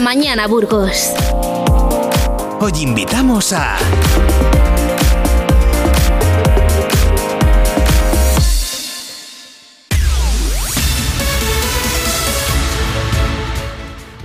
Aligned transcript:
mañana 0.00 0.46
Burgos. 0.46 1.12
Hoy 2.60 2.72
invitamos 2.82 3.52
a... 3.52 3.76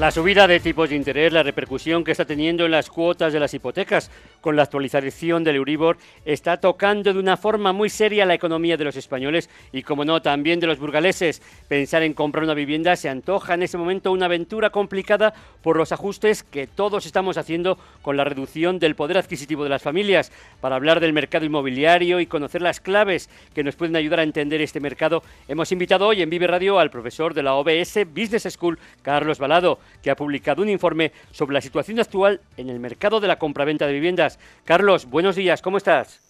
La 0.02 0.10
subida 0.10 0.48
de 0.48 0.60
tipos 0.60 0.90
de 0.90 0.96
interés, 0.96 1.32
la 1.32 1.44
repercusión 1.44 2.04
que 2.04 2.10
está 2.12 2.26
teniendo 2.26 2.66
en 2.66 2.72
las 2.72 2.90
cuotas 2.90 3.34
de 3.34 3.40
las 3.40 3.54
hipotecas 3.54 4.10
con 4.42 4.56
la 4.56 4.64
actualización 4.64 5.44
del 5.44 5.58
Euribor, 5.58 6.00
está 6.26 6.58
tocando 6.58 7.14
de 7.14 7.20
una 7.20 7.38
forma 7.38 7.72
muy 7.72 7.88
seria 7.88 8.26
la 8.26 8.34
economía 8.34 8.78
de 8.78 8.84
los 8.84 8.96
españoles 8.96 9.48
y, 9.72 9.84
como 9.84 10.04
no, 10.04 10.20
también 10.24 10.60
de 10.60 10.66
los 10.66 10.80
burgaleses. 10.80 11.44
Pensar 11.68 12.02
en 12.02 12.16
comprar 12.16 12.44
una 12.44 12.56
vivienda 12.56 12.96
se 12.96 13.10
antoja 13.10 13.54
en 13.54 13.62
ese 13.62 13.78
momento 13.78 14.12
una 14.12 14.26
aventura 14.26 14.72
complicada 14.72 15.36
por 15.62 15.78
los 15.78 15.92
ajustes 15.92 16.42
que 16.42 16.66
todos 16.66 17.06
estamos 17.06 17.38
haciendo 17.38 17.78
con 18.02 18.18
la 18.18 18.24
reducción 18.24 18.80
del 18.80 18.96
poder 18.96 19.20
adquisitivo 19.20 19.64
de 19.64 19.70
las 19.70 19.84
familias. 19.84 20.32
Para 20.62 20.78
hablar 20.78 21.00
del 21.00 21.14
mercado 21.14 21.46
inmobiliario 21.46 22.20
y 22.20 22.26
conocer 22.26 22.64
las 22.64 22.80
claves 22.80 23.30
que 23.54 23.64
nos 23.64 23.76
pueden 23.76 23.96
ayudar 23.96 24.22
a 24.22 24.24
entender 24.24 24.62
este 24.62 24.80
mercado, 24.80 25.22
hemos 25.48 25.72
invitado 25.72 26.08
hoy 26.08 26.24
en 26.24 26.32
Vive 26.32 26.48
Radio 26.48 26.80
al 26.80 26.90
profesor 26.90 27.36
de 27.36 27.44
la 27.44 27.54
OBS 27.54 28.00
Business 28.16 28.48
School, 28.50 28.80
Carlos 29.04 29.38
Balado 29.38 29.78
que 30.02 30.12
ha 30.12 30.16
publicado 30.16 30.62
un 30.62 30.70
informe 30.70 31.12
sobre 31.32 31.54
la 31.54 31.62
situación 31.62 32.00
actual 32.00 32.42
en 32.58 32.70
el 32.70 32.80
mercado 32.80 33.20
de 33.20 33.28
la 33.28 33.40
compraventa 33.40 33.88
de 33.88 33.94
viviendas. 33.94 34.40
Carlos, 34.66 35.10
buenos 35.10 35.36
días, 35.36 35.62
¿cómo 35.62 35.78
estás? 35.78 36.22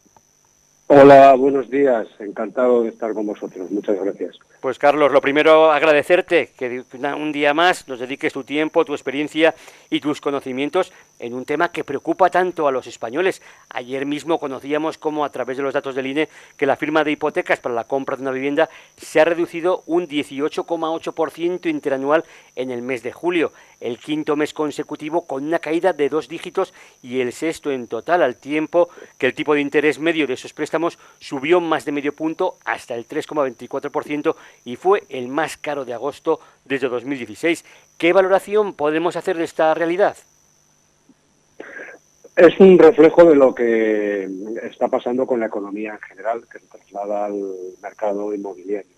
Hola, 0.87 1.33
buenos 1.35 1.69
días. 1.69 2.05
Encantado 2.19 2.83
de 2.83 2.89
estar 2.89 3.13
con 3.13 3.25
vosotros. 3.25 3.71
Muchas 3.71 3.97
gracias. 4.03 4.37
Pues 4.61 4.77
Carlos, 4.77 5.11
lo 5.11 5.21
primero 5.21 5.71
agradecerte 5.71 6.51
que 6.55 6.83
un 7.17 7.31
día 7.31 7.51
más 7.51 7.87
nos 7.87 7.97
dediques 7.97 8.31
tu 8.31 8.43
tiempo, 8.43 8.85
tu 8.85 8.93
experiencia 8.93 9.55
y 9.89 9.99
tus 9.99 10.21
conocimientos 10.21 10.93
en 11.17 11.33
un 11.33 11.45
tema 11.45 11.71
que 11.71 11.83
preocupa 11.83 12.29
tanto 12.29 12.67
a 12.67 12.71
los 12.71 12.85
españoles. 12.85 13.41
Ayer 13.69 14.05
mismo 14.05 14.39
conocíamos 14.39 14.99
cómo 14.99 15.25
a 15.25 15.31
través 15.31 15.57
de 15.57 15.63
los 15.63 15.73
datos 15.73 15.95
del 15.95 16.05
INE 16.05 16.29
que 16.57 16.67
la 16.67 16.75
firma 16.75 17.03
de 17.03 17.11
hipotecas 17.11 17.59
para 17.59 17.73
la 17.73 17.85
compra 17.85 18.15
de 18.15 18.21
una 18.21 18.29
vivienda 18.29 18.69
se 18.97 19.19
ha 19.19 19.25
reducido 19.25 19.81
un 19.87 20.07
18,8% 20.07 21.67
interanual 21.67 22.23
en 22.55 22.69
el 22.69 22.83
mes 22.83 23.01
de 23.01 23.11
julio, 23.11 23.53
el 23.79 23.97
quinto 23.97 24.35
mes 24.35 24.53
consecutivo 24.53 25.25
con 25.25 25.43
una 25.43 25.57
caída 25.57 25.91
de 25.91 26.07
dos 26.07 26.27
dígitos 26.27 26.71
y 27.01 27.19
el 27.19 27.33
sexto 27.33 27.71
en 27.71 27.87
total, 27.87 28.21
al 28.21 28.35
tiempo 28.35 28.89
que 29.17 29.25
el 29.25 29.33
tipo 29.33 29.55
de 29.55 29.61
interés 29.61 29.97
medio 29.97 30.27
de 30.27 30.35
esos 30.35 30.53
préstamos 30.53 30.99
subió 31.19 31.59
más 31.59 31.83
de 31.83 31.93
medio 31.93 32.13
punto 32.13 32.57
hasta 32.63 32.93
el 32.93 33.07
3,24% 33.07 34.35
y 34.65 34.75
fue 34.75 35.03
el 35.09 35.27
más 35.27 35.57
caro 35.57 35.85
de 35.85 35.93
agosto 35.93 36.39
desde 36.65 36.89
2016. 36.89 37.65
¿Qué 37.97 38.13
valoración 38.13 38.73
podemos 38.73 39.15
hacer 39.15 39.37
de 39.37 39.43
esta 39.43 39.73
realidad? 39.73 40.17
Es 42.35 42.59
un 42.59 42.79
reflejo 42.79 43.25
de 43.25 43.35
lo 43.35 43.53
que 43.53 44.27
está 44.63 44.87
pasando 44.87 45.27
con 45.27 45.39
la 45.39 45.47
economía 45.47 45.93
en 45.93 45.99
general, 45.99 46.41
que 46.51 46.59
se 46.59 46.65
traslada 46.67 47.25
al 47.25 47.39
mercado 47.83 48.33
inmobiliario. 48.33 48.89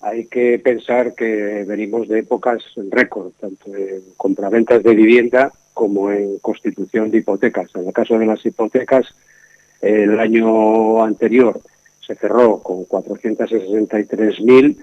Hay 0.00 0.26
que 0.26 0.58
pensar 0.58 1.14
que 1.14 1.64
venimos 1.66 2.08
de 2.08 2.18
épocas 2.18 2.62
récord, 2.90 3.32
tanto 3.40 3.74
en 3.74 4.02
compraventas 4.16 4.82
de 4.82 4.94
vivienda 4.94 5.52
como 5.72 6.10
en 6.10 6.38
constitución 6.40 7.10
de 7.10 7.18
hipotecas. 7.18 7.74
En 7.74 7.86
el 7.86 7.92
caso 7.92 8.18
de 8.18 8.26
las 8.26 8.44
hipotecas, 8.44 9.06
el 9.80 10.18
año 10.18 11.02
anterior 11.02 11.60
se 12.06 12.14
cerró 12.14 12.58
con 12.62 12.84
463.000, 12.86 14.76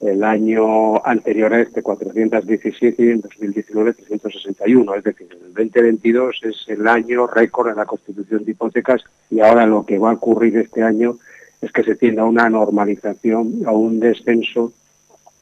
el 0.00 0.22
año 0.22 1.04
anterior 1.04 1.52
a 1.52 1.60
este 1.60 1.82
417 1.82 3.02
y 3.02 3.08
en 3.10 3.20
2019 3.20 3.94
361. 3.94 4.94
Es 4.94 5.04
decir, 5.04 5.28
el 5.32 5.54
2022 5.54 6.40
es 6.44 6.56
el 6.68 6.86
año 6.86 7.26
récord 7.26 7.70
en 7.70 7.76
la 7.76 7.86
constitución 7.86 8.44
de 8.44 8.52
hipotecas 8.52 9.02
y 9.30 9.40
ahora 9.40 9.66
lo 9.66 9.84
que 9.84 9.98
va 9.98 10.10
a 10.10 10.14
ocurrir 10.14 10.56
este 10.58 10.82
año 10.82 11.18
es 11.60 11.72
que 11.72 11.82
se 11.82 11.96
tienda 11.96 12.22
a 12.22 12.26
una 12.26 12.48
normalización, 12.48 13.62
a 13.66 13.72
un 13.72 13.98
descenso 13.98 14.72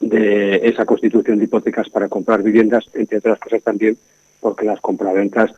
de 0.01 0.57
esa 0.67 0.87
constitución 0.87 1.39
de 1.39 1.45
hipotecas 1.45 1.91
para 1.91 2.09
comprar 2.09 2.43
viviendas, 2.43 2.87
entre 2.95 3.19
otras 3.19 3.39
cosas 3.39 3.63
también 3.63 3.99
porque 4.41 4.65
las 4.65 4.81
compraventas 4.81 5.53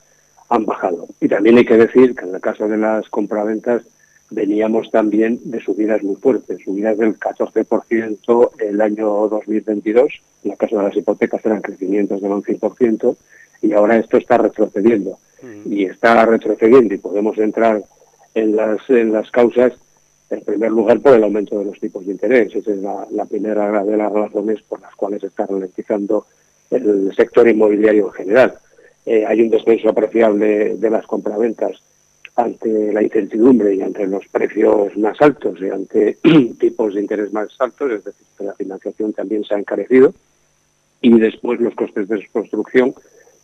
han 0.48 0.66
bajado. 0.66 1.06
Y 1.20 1.28
también 1.28 1.58
hay 1.58 1.64
que 1.64 1.76
decir 1.76 2.16
que 2.16 2.24
en 2.24 2.34
el 2.34 2.40
caso 2.40 2.66
de 2.66 2.78
las 2.78 3.08
compraventas 3.10 3.82
veníamos 4.30 4.90
también 4.90 5.40
de 5.44 5.60
subidas 5.60 6.02
muy 6.02 6.16
fuertes, 6.16 6.58
subidas 6.64 6.98
del 6.98 7.18
14% 7.18 8.50
el 8.58 8.80
año 8.80 9.28
2022, 9.28 10.20
en 10.44 10.50
el 10.52 10.56
caso 10.58 10.76
de 10.76 10.84
las 10.84 10.96
hipotecas 10.96 11.44
eran 11.44 11.62
crecimientos 11.62 12.20
del 12.20 12.32
11%, 12.32 13.16
y 13.62 13.72
ahora 13.72 13.96
esto 13.96 14.16
está 14.16 14.38
retrocediendo. 14.38 15.18
Mm. 15.42 15.72
Y 15.72 15.84
está 15.84 16.24
retrocediendo 16.26 16.94
y 16.94 16.98
podemos 16.98 17.38
entrar 17.38 17.82
en 18.34 18.56
las, 18.56 18.78
en 18.88 19.12
las 19.12 19.30
causas, 19.30 19.72
en 20.30 20.40
primer 20.42 20.70
lugar, 20.70 21.00
por 21.00 21.14
el 21.14 21.24
aumento 21.24 21.58
de 21.58 21.64
los 21.64 21.80
tipos 21.80 22.04
de 22.04 22.12
interés. 22.12 22.54
Esa 22.54 22.70
es 22.70 22.78
la, 22.78 23.24
primera 23.24 23.82
de 23.84 23.96
las 23.96 24.12
razones 24.12 24.60
por 24.62 24.80
las 24.80 24.94
cuales 24.94 25.22
está 25.24 25.46
ralentizando 25.46 26.26
el 26.70 27.14
sector 27.16 27.48
inmobiliario 27.48 28.06
en 28.06 28.12
general. 28.12 28.54
Eh, 29.06 29.24
hay 29.26 29.40
un 29.40 29.48
descenso 29.48 29.88
apreciable 29.88 30.76
de 30.76 30.90
las 30.90 31.06
compraventas 31.06 31.80
ante 32.38 32.92
la 32.92 33.02
incertidumbre 33.02 33.74
y 33.74 33.82
ante 33.82 34.06
los 34.06 34.26
precios 34.28 34.96
más 34.96 35.20
altos 35.20 35.60
y 35.60 35.68
ante 35.70 36.18
tipos 36.60 36.94
de 36.94 37.00
interés 37.00 37.32
más 37.32 37.48
altos, 37.58 37.90
es 37.90 38.04
decir, 38.04 38.26
que 38.38 38.44
la 38.44 38.54
financiación 38.54 39.12
también 39.12 39.42
se 39.42 39.54
ha 39.54 39.58
encarecido 39.58 40.14
y 41.00 41.18
después 41.18 41.60
los 41.60 41.74
costes 41.74 42.06
de 42.08 42.24
construcción 42.32 42.94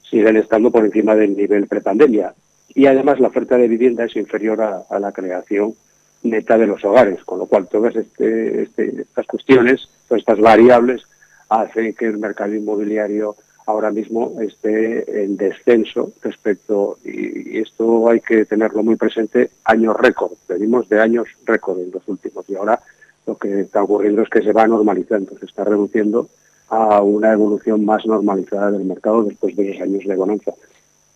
siguen 0.08 0.36
estando 0.36 0.70
por 0.70 0.84
encima 0.84 1.16
del 1.16 1.36
nivel 1.36 1.66
prepandemia. 1.66 2.34
Y 2.68 2.86
además 2.86 3.18
la 3.18 3.28
oferta 3.28 3.56
de 3.56 3.66
vivienda 3.66 4.04
es 4.04 4.14
inferior 4.14 4.60
a, 4.62 4.98
la 5.00 5.10
creación 5.10 5.74
neta 6.22 6.56
de 6.56 6.68
los 6.68 6.84
hogares, 6.84 7.22
con 7.24 7.40
lo 7.40 7.46
cual 7.46 7.68
todas 7.68 7.96
este, 7.96 8.62
este, 8.62 9.02
estas 9.02 9.26
cuestiones, 9.26 9.88
todas 10.06 10.20
estas 10.20 10.38
variables, 10.38 11.02
hacen 11.48 11.94
que 11.94 12.06
el 12.06 12.18
mercado 12.18 12.54
inmobiliario 12.54 13.34
ahora 13.66 13.90
mismo 13.90 14.40
esté 14.40 15.24
en 15.24 15.36
descenso 15.36 16.12
respecto, 16.22 16.98
y, 17.04 17.58
esto 17.58 18.08
hay 18.08 18.20
que 18.20 18.44
tenerlo 18.44 18.82
muy 18.82 18.96
presente, 18.96 19.50
años 19.64 19.96
récord. 19.96 20.32
Venimos 20.48 20.88
de 20.88 21.00
años 21.00 21.28
récord 21.44 21.80
en 21.80 21.90
los 21.90 22.06
últimos 22.06 22.44
y 22.48 22.56
ahora 22.56 22.80
lo 23.26 23.36
que 23.38 23.60
está 23.60 23.82
ocurriendo 23.82 24.22
es 24.22 24.28
que 24.28 24.42
se 24.42 24.52
va 24.52 24.66
normalizando, 24.66 25.38
se 25.38 25.46
está 25.46 25.64
reduciendo 25.64 26.28
a 26.68 27.02
una 27.02 27.32
evolución 27.32 27.84
más 27.84 28.04
normalizada 28.06 28.70
del 28.70 28.84
mercado 28.84 29.22
después 29.24 29.56
de 29.56 29.72
los 29.72 29.80
años 29.80 30.04
de 30.04 30.16
bonanza. 30.16 30.52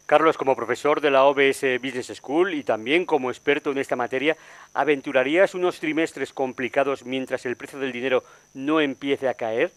Carlos, 0.07 0.39
como 0.39 0.57
profesor 0.57 1.03
de 1.03 1.11
la 1.11 1.25
OBS 1.25 1.83
Business 1.83 2.11
School 2.15 2.55
y 2.55 2.63
también 2.63 3.05
como 3.05 3.29
experto 3.29 3.73
en 3.73 3.77
esta 3.77 3.95
materia, 3.95 4.39
¿aventurarías 4.73 5.55
unos 5.55 5.81
trimestres 5.81 6.33
complicados 6.33 7.05
mientras 7.05 7.45
el 7.45 7.57
precio 7.57 7.79
del 7.79 7.93
dinero 7.93 8.23
no 8.55 8.81
empiece 8.81 9.29
a 9.29 9.35
caer? 9.35 9.71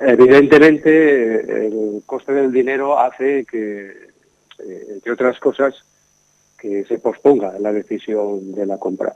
Evidentemente, 0.00 1.66
el 1.66 2.02
coste 2.06 2.32
del 2.32 2.52
dinero 2.52 2.98
hace 2.98 3.44
que, 3.44 3.86
eh, 4.58 4.86
entre 4.90 5.12
otras 5.12 5.38
cosas, 5.38 5.74
que 6.58 6.84
se 6.84 6.98
posponga 6.98 7.58
la 7.58 7.72
decisión 7.72 8.52
de 8.52 8.66
la 8.66 8.78
compra. 8.78 9.14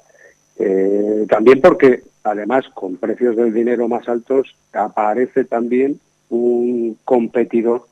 Eh, 0.59 1.27
también 1.29 1.61
porque, 1.61 2.03
además, 2.25 2.67
con 2.75 2.97
precios 2.97 3.37
del 3.37 3.53
dinero 3.53 3.89
más 3.89 4.09
altos, 4.09 4.57
aparece 4.73 5.45
también 5.45 6.01
un 6.31 6.99
competidor 7.05 7.87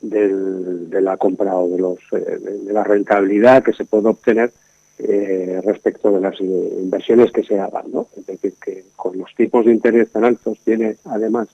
de 0.00 1.00
la 1.00 1.16
compra 1.16 1.56
o 1.56 1.68
de, 1.68 1.78
los, 1.78 1.98
eh, 2.12 2.38
de 2.64 2.72
la 2.72 2.84
rentabilidad 2.84 3.62
que 3.62 3.72
se 3.72 3.84
puede 3.84 4.08
obtener 4.08 4.52
respecto 4.98 6.10
de 6.10 6.20
las 6.22 6.40
inversiones 6.40 7.30
que 7.30 7.42
se 7.42 7.58
hagan. 7.60 7.84
¿no? 7.92 8.06
Es 8.16 8.24
decir, 8.26 8.54
que 8.62 8.84
con 8.96 9.18
los 9.18 9.34
tipos 9.34 9.66
de 9.66 9.72
interés 9.72 10.10
tan 10.10 10.24
altos 10.24 10.58
tiene, 10.64 10.96
además, 11.04 11.48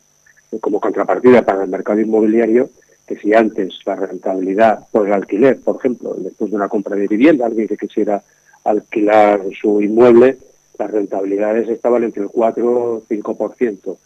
como 0.61 0.81
contrapartida 0.81 1.43
para 1.43 1.65
el 1.65 1.71
mercado 1.71 2.01
inmobiliario 2.01 2.71
que 3.07 3.17
si 3.17 3.35
antes 3.35 3.79
la 3.85 3.97
rentabilidad 3.97 4.87
por 4.91 5.07
el 5.07 5.13
alquiler, 5.13 5.61
por 5.61 5.77
ejemplo, 5.77 6.15
después 6.19 6.51
de 6.51 6.57
una 6.57 6.69
compra 6.69 6.97
de 6.97 7.09
vivienda, 7.09 7.47
alguien 7.47 7.69
que 7.69 7.77
quisiera 7.77 8.23
alquilar 8.65 9.41
su 9.61 9.83
inmueble, 9.83 10.39
las 10.79 10.91
rentabilidades 10.91 11.69
estaban 11.69 12.05
entre 12.05 12.23
el 12.23 12.29
4 12.29 12.67
o 12.67 13.03
5%. 13.03 13.97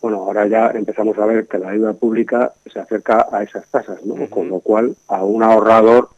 Bueno, 0.00 0.18
ahora 0.18 0.46
ya 0.46 0.70
empezamos 0.70 1.18
a 1.18 1.26
ver 1.26 1.46
que 1.46 1.58
la 1.58 1.70
deuda 1.70 1.92
pública 1.94 2.52
se 2.72 2.78
acerca 2.78 3.28
a 3.30 3.42
esas 3.42 3.66
tasas, 3.68 4.04
¿no? 4.04 4.28
Con 4.28 4.48
lo 4.48 4.60
cual 4.60 4.96
a 5.08 5.24
un 5.24 5.42
ahorrador 5.42 6.10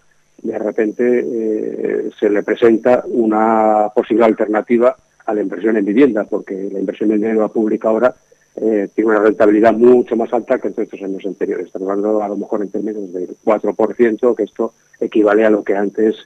de 0.43 0.59
repente 0.59 1.25
eh, 1.25 2.11
se 2.19 2.31
le 2.31 2.43
presenta 2.43 3.03
una 3.07 3.89
posible 3.95 4.25
alternativa 4.25 4.97
a 5.27 5.35
la 5.35 5.43
inversión 5.43 5.77
en 5.77 5.85
vivienda, 5.85 6.25
porque 6.25 6.71
la 6.73 6.79
inversión 6.79 7.13
en 7.13 7.21
deuda 7.21 7.49
pública 7.49 7.89
ahora 7.89 8.15
eh, 8.61 8.89
tiene 8.95 9.11
una 9.11 9.21
rentabilidad 9.21 9.73
mucho 9.73 10.17
más 10.17 10.33
alta 10.33 10.59
que 10.59 10.69
en 10.69 10.75
estos 10.77 11.01
años 11.03 11.25
anteriores. 11.25 11.67
Estamos 11.67 11.89
hablando 11.89 12.23
a 12.23 12.29
lo 12.29 12.37
mejor 12.37 12.63
en 12.63 12.71
términos 12.71 13.13
del 13.13 13.37
4%, 13.45 14.35
que 14.35 14.43
esto 14.43 14.75
equivale 15.01 15.45
a 15.45 15.51
lo 15.51 15.63
que 15.63 15.77
antes 15.77 16.17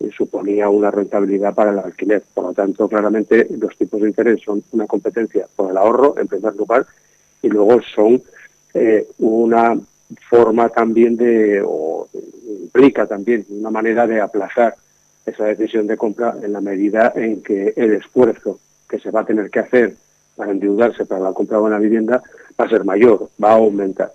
eh, 0.00 0.10
suponía 0.16 0.68
una 0.68 0.90
rentabilidad 0.90 1.54
para 1.54 1.70
el 1.70 1.78
alquiler. 1.78 2.22
Por 2.34 2.44
lo 2.44 2.52
tanto, 2.52 2.88
claramente 2.88 3.46
los 3.58 3.76
tipos 3.76 4.00
de 4.00 4.08
interés 4.08 4.40
son 4.44 4.62
una 4.72 4.86
competencia 4.86 5.46
por 5.54 5.70
el 5.70 5.76
ahorro, 5.76 6.14
en 6.18 6.26
primer 6.26 6.56
lugar, 6.56 6.86
y 7.42 7.48
luego 7.48 7.80
son 7.94 8.22
eh, 8.74 9.06
una 9.18 9.78
forma 10.28 10.68
también 10.68 11.16
de, 11.16 11.62
o 11.64 12.08
implica 12.48 13.06
también 13.06 13.46
una 13.50 13.70
manera 13.70 14.06
de 14.06 14.20
aplazar 14.20 14.74
esa 15.24 15.44
decisión 15.44 15.86
de 15.86 15.96
compra 15.96 16.36
en 16.42 16.52
la 16.52 16.60
medida 16.60 17.12
en 17.14 17.42
que 17.42 17.72
el 17.76 17.94
esfuerzo 17.94 18.60
que 18.88 18.98
se 18.98 19.10
va 19.10 19.20
a 19.20 19.26
tener 19.26 19.50
que 19.50 19.60
hacer 19.60 19.96
para 20.36 20.52
endeudarse 20.52 21.06
para 21.06 21.20
la 21.20 21.32
compra 21.32 21.58
de 21.58 21.64
una 21.64 21.78
vivienda 21.78 22.22
va 22.58 22.64
a 22.64 22.68
ser 22.68 22.84
mayor, 22.84 23.30
va 23.42 23.50
a 23.50 23.54
aumentar. 23.54 24.12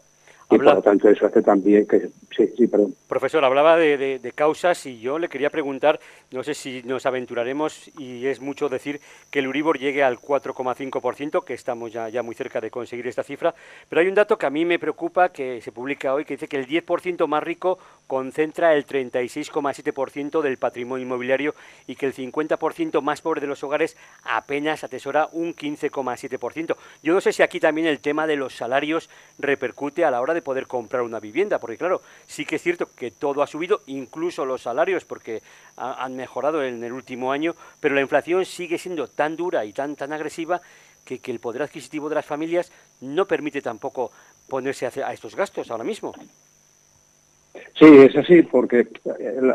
Y 0.51 0.57
por 0.57 0.75
lo 0.75 0.81
tanto 0.81 1.07
eso 1.07 1.25
hace 1.25 1.41
también 1.41 1.87
que... 1.87 2.09
Sí, 2.35 2.47
sí, 2.57 2.67
perdón. 2.67 2.93
Profesor, 3.07 3.43
hablaba 3.45 3.77
de, 3.77 4.33
causas 4.35 4.85
y 4.85 4.99
yo 4.99 5.17
le 5.17 5.29
quería 5.29 5.49
preguntar, 5.49 5.99
no 6.31 6.43
sé 6.43 6.53
si 6.53 6.81
nos 6.83 7.05
aventuraremos 7.05 7.89
y 7.97 8.25
es 8.25 8.41
mucho 8.41 8.67
decir 8.67 8.99
que 9.29 9.39
el 9.39 9.47
Uribor 9.47 9.79
llegue 9.79 10.03
al 10.03 10.17
4,5%, 10.17 11.43
que 11.45 11.53
estamos 11.53 11.93
ya, 11.93 12.09
ya 12.09 12.21
muy 12.21 12.35
cerca 12.35 12.59
de 12.59 12.69
conseguir 12.69 13.07
esta 13.07 13.23
cifra, 13.23 13.53
pero 13.87 14.01
hay 14.01 14.07
un 14.07 14.15
dato 14.15 14.37
que 14.37 14.45
a 14.45 14.49
mí 14.49 14.65
me 14.65 14.79
preocupa, 14.79 15.29
que 15.29 15.61
se 15.61 15.71
publica 15.71 16.13
hoy, 16.13 16.25
que 16.25 16.33
dice 16.33 16.47
que 16.47 16.57
el 16.57 16.67
10% 16.67 17.27
más 17.27 17.43
rico 17.43 17.79
concentra 18.11 18.73
el 18.73 18.85
36,7% 18.85 20.41
del 20.41 20.57
patrimonio 20.57 21.05
inmobiliario 21.05 21.55
y 21.87 21.95
que 21.95 22.05
el 22.05 22.13
50% 22.13 23.01
más 23.01 23.21
pobre 23.21 23.39
de 23.39 23.47
los 23.47 23.63
hogares 23.63 23.95
apenas 24.23 24.83
atesora 24.83 25.29
un 25.31 25.55
15,7%. 25.55 26.75
Yo 27.03 27.13
no 27.13 27.21
sé 27.21 27.31
si 27.31 27.41
aquí 27.41 27.61
también 27.61 27.87
el 27.87 28.01
tema 28.01 28.27
de 28.27 28.35
los 28.35 28.53
salarios 28.53 29.09
repercute 29.39 30.03
a 30.03 30.11
la 30.11 30.19
hora 30.19 30.33
de 30.33 30.41
poder 30.41 30.67
comprar 30.67 31.03
una 31.03 31.21
vivienda, 31.21 31.57
porque 31.57 31.77
claro, 31.77 32.01
sí 32.27 32.45
que 32.45 32.57
es 32.57 32.61
cierto 32.61 32.89
que 32.93 33.11
todo 33.11 33.43
ha 33.43 33.47
subido, 33.47 33.79
incluso 33.87 34.43
los 34.43 34.63
salarios, 34.63 35.05
porque 35.05 35.41
han 35.77 36.17
mejorado 36.17 36.65
en 36.65 36.83
el 36.83 36.91
último 36.91 37.31
año, 37.31 37.55
pero 37.79 37.95
la 37.95 38.01
inflación 38.01 38.43
sigue 38.43 38.77
siendo 38.77 39.07
tan 39.07 39.37
dura 39.37 39.63
y 39.63 39.71
tan, 39.71 39.95
tan 39.95 40.11
agresiva 40.11 40.61
que, 41.05 41.21
el 41.23 41.39
poder 41.39 41.61
adquisitivo 41.61 42.09
de 42.09 42.15
las 42.15 42.25
familias 42.25 42.73
no 42.99 43.25
permite 43.25 43.61
tampoco 43.61 44.11
ponerse 44.49 44.85
a, 44.85 45.13
estos 45.13 45.33
gastos 45.33 45.71
ahora 45.71 45.85
mismo. 45.85 46.13
Sí, 47.81 47.87
es 47.97 48.15
así, 48.15 48.43
porque 48.43 48.87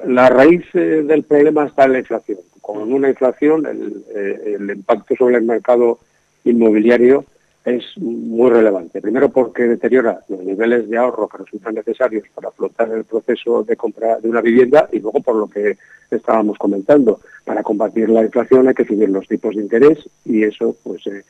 la, 0.06 0.28
raíz 0.28 0.64
eh, 0.74 1.04
del 1.06 1.22
problema 1.22 1.66
está 1.66 1.84
en 1.84 1.92
la 1.92 1.98
inflación. 2.00 2.38
Con 2.60 2.92
una 2.92 3.08
inflación, 3.08 3.64
el, 3.66 4.04
eh, 4.16 4.56
el 4.58 4.68
impacto 4.68 5.14
sobre 5.14 5.36
el 5.36 5.44
mercado 5.44 6.00
inmobiliario 6.42 7.24
es 7.64 7.84
muy 7.98 8.50
relevante. 8.50 9.00
Primero 9.00 9.28
porque 9.28 9.62
deteriora 9.62 10.24
los 10.28 10.40
niveles 10.40 10.88
de 10.88 10.96
ahorro 10.96 11.28
que 11.28 11.38
resultan 11.38 11.76
necesarios 11.76 12.24
para 12.34 12.48
afrontar 12.48 12.90
el 12.90 13.04
proceso 13.04 13.62
de 13.62 13.76
compra 13.76 14.18
de 14.18 14.28
una 14.28 14.40
vivienda 14.40 14.88
y 14.90 14.98
luego 14.98 15.20
por 15.20 15.36
lo 15.36 15.46
que 15.46 15.76
estábamos 16.10 16.58
comentando. 16.58 17.20
Para 17.44 17.62
combatir 17.62 18.08
la 18.08 18.24
inflación 18.24 18.66
hay 18.66 18.74
que 18.74 18.84
subir 18.84 19.08
los 19.08 19.28
tipos 19.28 19.54
de 19.54 19.62
interés 19.62 19.98
y 20.24 20.42
eso, 20.42 20.76
pues, 20.82 21.06
eh, 21.06 21.22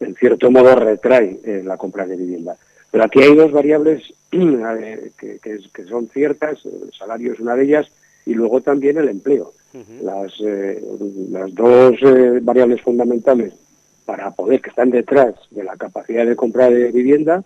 en 0.00 0.14
cierto 0.16 0.50
modo 0.50 0.74
retrae 0.74 1.40
eh, 1.44 1.62
la 1.64 1.78
compra 1.78 2.06
de 2.06 2.16
vivienda. 2.16 2.58
Pero 2.92 3.04
aquí 3.04 3.20
hay 3.20 3.34
dos 3.34 3.50
variables 3.50 4.14
eh, 4.30 5.10
que, 5.18 5.84
son 5.88 6.08
ciertas, 6.08 6.64
el 6.64 6.92
salario 6.96 7.32
es 7.32 7.40
una 7.40 7.56
de 7.56 7.64
ellas 7.64 7.90
y 8.24 8.34
luego 8.34 8.60
también 8.60 8.98
el 8.98 9.08
empleo. 9.08 9.52
Las, 10.02 10.38
las 11.30 11.54
dos 11.54 11.96
variables 12.42 12.82
fundamentales 12.82 13.54
para 14.04 14.30
poder, 14.30 14.60
que 14.60 14.68
están 14.68 14.90
detrás 14.90 15.34
de 15.50 15.64
la 15.64 15.76
capacidad 15.76 16.26
de 16.26 16.36
compra 16.36 16.68
de 16.68 16.92
vivienda, 16.92 17.42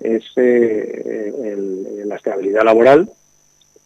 es 0.00 0.24
eh, 0.36 2.02
la 2.04 2.16
estabilidad 2.16 2.64
laboral 2.64 3.10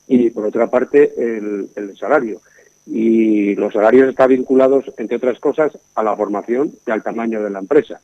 y, 0.07 0.31
por 0.31 0.47
otra 0.47 0.69
parte, 0.69 1.13
el, 1.17 1.97
salario. 1.99 2.41
Y 2.87 3.55
los 3.55 3.73
salarios 3.73 4.09
están 4.09 4.31
vinculados, 4.31 4.85
entre 4.97 5.17
otras 5.17 5.39
cosas, 5.39 5.77
a 5.95 6.03
la 6.03 6.17
formación 6.17 6.73
y 6.87 6.91
al 6.91 7.03
tamaño 7.03 7.43
de 7.43 7.51
la 7.51 7.61
empresa. 7.61 8.01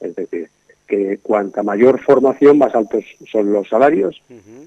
Es 0.00 0.14
decir, 0.14 0.50
que 0.86 1.18
cuanta 1.18 1.62
mayor 1.62 2.00
formación, 2.00 2.58
más 2.58 2.74
altos 2.74 3.04
son 3.30 3.52
los 3.52 3.68
salarios 3.68 4.22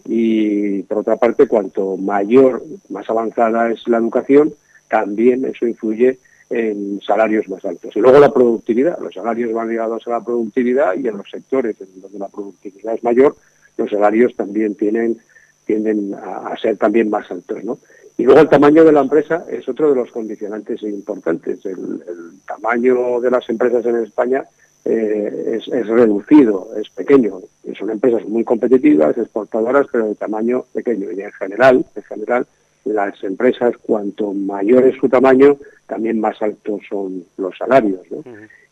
y, 0.06 0.83
por 0.83 1.00
otra 1.00 1.16
parte, 1.16 1.48
cuanto 1.48 1.98
mayor, 1.98 2.63
más 2.89 3.10
avanzada 3.10 3.71
es 3.71 3.88
la 3.88 3.98
educación, 3.98 4.54
también 4.89 5.45
eso 5.45 5.66
influye 5.66 6.19
en 6.50 7.00
salarios 7.01 7.48
más 7.48 7.63
altos. 7.63 7.95
Y 7.95 8.00
luego 8.00 8.19
la 8.19 8.33
productividad, 8.33 9.00
los 9.00 9.13
salarios 9.13 9.54
van 9.54 9.69
ligados 9.69 10.07
a 10.07 10.12
la 10.12 10.24
productividad 10.24 10.95
y 10.95 11.07
en 11.07 11.18
los 11.18 11.30
sectores 11.30 11.80
en 11.80 12.01
donde 12.01 12.19
la 12.19 12.27
productividad 12.27 12.95
es 12.95 13.04
mayor, 13.04 13.36
los 13.77 13.89
salarios 13.89 14.36
también 14.36 14.75
tienen, 14.75 15.18
tienden 15.65 16.15
a, 16.15 16.56
ser 16.57 16.77
también 16.77 17.10
más 17.10 17.30
altos. 17.31 17.63
¿no? 17.63 17.77
Y 18.18 18.24
luego 18.24 18.42
el 18.42 18.50
tamaño 18.50 18.83
de 18.83 18.92
la 18.92 19.01
empresa 19.01 19.45
es 19.50 19.69
otro 19.69 19.89
de 19.89 19.95
los 19.95 20.12
condicionantes 20.12 20.81
importantes. 20.83 21.65
El, 21.65 22.04
tamaño 22.45 23.22
de 23.22 23.30
las 23.30 23.48
empresas 23.48 23.86
en 23.86 23.98
España 23.98 24.44
eh, 24.85 25.59
es, 25.59 25.87
reducido, 25.87 26.69
es 26.79 26.89
pequeño. 26.89 27.39
Son 27.77 27.89
empresas 27.89 28.25
muy 28.25 28.43
competitivas, 28.43 29.17
exportadoras, 29.17 29.87
pero 29.91 30.07
de 30.07 30.15
tamaño 30.15 30.65
pequeño. 30.73 31.11
Y 31.11 31.21
en 31.21 31.31
general, 31.33 31.85
en 31.95 32.03
general, 32.03 32.47
las 32.85 33.23
empresas, 33.23 33.75
cuanto 33.77 34.33
mayor 34.33 34.85
es 34.85 34.95
su 34.97 35.09
tamaño, 35.09 35.57
también 35.87 36.19
más 36.19 36.41
altos 36.41 36.81
son 36.89 37.25
los 37.37 37.57
salarios. 37.57 38.01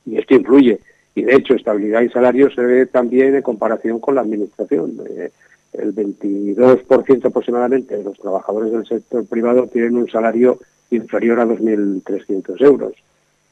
Y 0.05 0.17
esto 0.17 0.35
influye. 0.35 0.79
Y 1.15 1.23
de 1.23 1.35
hecho, 1.35 1.55
estabilidad 1.55 2.01
y 2.01 2.09
salario 2.09 2.49
se 2.51 2.61
ve 2.61 2.85
también 2.85 3.35
en 3.35 3.41
comparación 3.41 3.99
con 3.99 4.15
la 4.15 4.21
administración. 4.21 4.99
Eh, 5.09 5.31
el 5.73 5.93
22% 5.93 7.25
aproximadamente 7.25 7.97
de 7.97 8.03
los 8.03 8.17
trabajadores 8.17 8.71
del 8.71 8.85
sector 8.85 9.25
privado 9.25 9.67
tienen 9.67 9.97
un 9.97 10.09
salario 10.09 10.59
inferior 10.89 11.39
a 11.39 11.45
2.300 11.45 12.61
euros. 12.63 12.93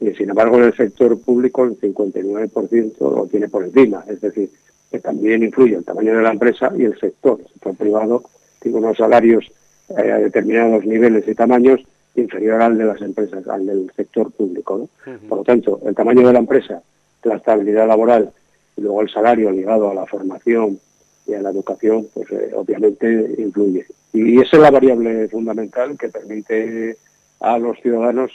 Y 0.00 0.12
sin 0.12 0.30
embargo, 0.30 0.58
en 0.58 0.64
el 0.64 0.76
sector 0.76 1.18
público 1.20 1.64
el 1.64 1.78
59% 1.80 2.98
lo 2.98 3.26
tiene 3.26 3.48
por 3.48 3.64
encima. 3.64 4.04
Es 4.08 4.20
decir, 4.20 4.50
que 4.90 5.00
también 5.00 5.42
influye 5.42 5.76
el 5.76 5.84
tamaño 5.84 6.16
de 6.16 6.22
la 6.22 6.32
empresa 6.32 6.72
y 6.76 6.84
el 6.84 6.98
sector. 6.98 7.40
El 7.40 7.48
sector 7.48 7.76
privado 7.76 8.22
tiene 8.60 8.78
unos 8.78 8.96
salarios 8.96 9.50
eh, 9.88 10.12
a 10.12 10.18
determinados 10.18 10.84
niveles 10.84 11.26
y 11.26 11.34
tamaños 11.34 11.80
inferior 12.14 12.60
al 12.62 12.78
de 12.78 12.84
las 12.84 13.00
empresas, 13.02 13.46
al 13.48 13.66
del 13.66 13.90
sector 13.94 14.30
público. 14.32 14.88
Por 15.28 15.38
lo 15.38 15.44
tanto, 15.44 15.80
el 15.86 15.94
tamaño 15.94 16.26
de 16.26 16.32
la 16.32 16.38
empresa, 16.38 16.82
la 17.22 17.36
estabilidad 17.36 17.86
laboral 17.86 18.30
y 18.76 18.80
luego 18.80 19.02
el 19.02 19.10
salario 19.10 19.50
ligado 19.50 19.90
a 19.90 19.94
la 19.94 20.06
formación 20.06 20.78
y 21.26 21.34
a 21.34 21.42
la 21.42 21.50
educación, 21.50 22.06
pues 22.14 22.30
eh, 22.30 22.52
obviamente 22.54 23.34
influye. 23.38 23.86
Y 24.12 24.40
esa 24.40 24.56
es 24.56 24.62
la 24.62 24.70
variable 24.70 25.28
fundamental 25.28 25.96
que 25.98 26.08
permite 26.08 26.96
a 27.40 27.58
los 27.58 27.78
ciudadanos 27.80 28.32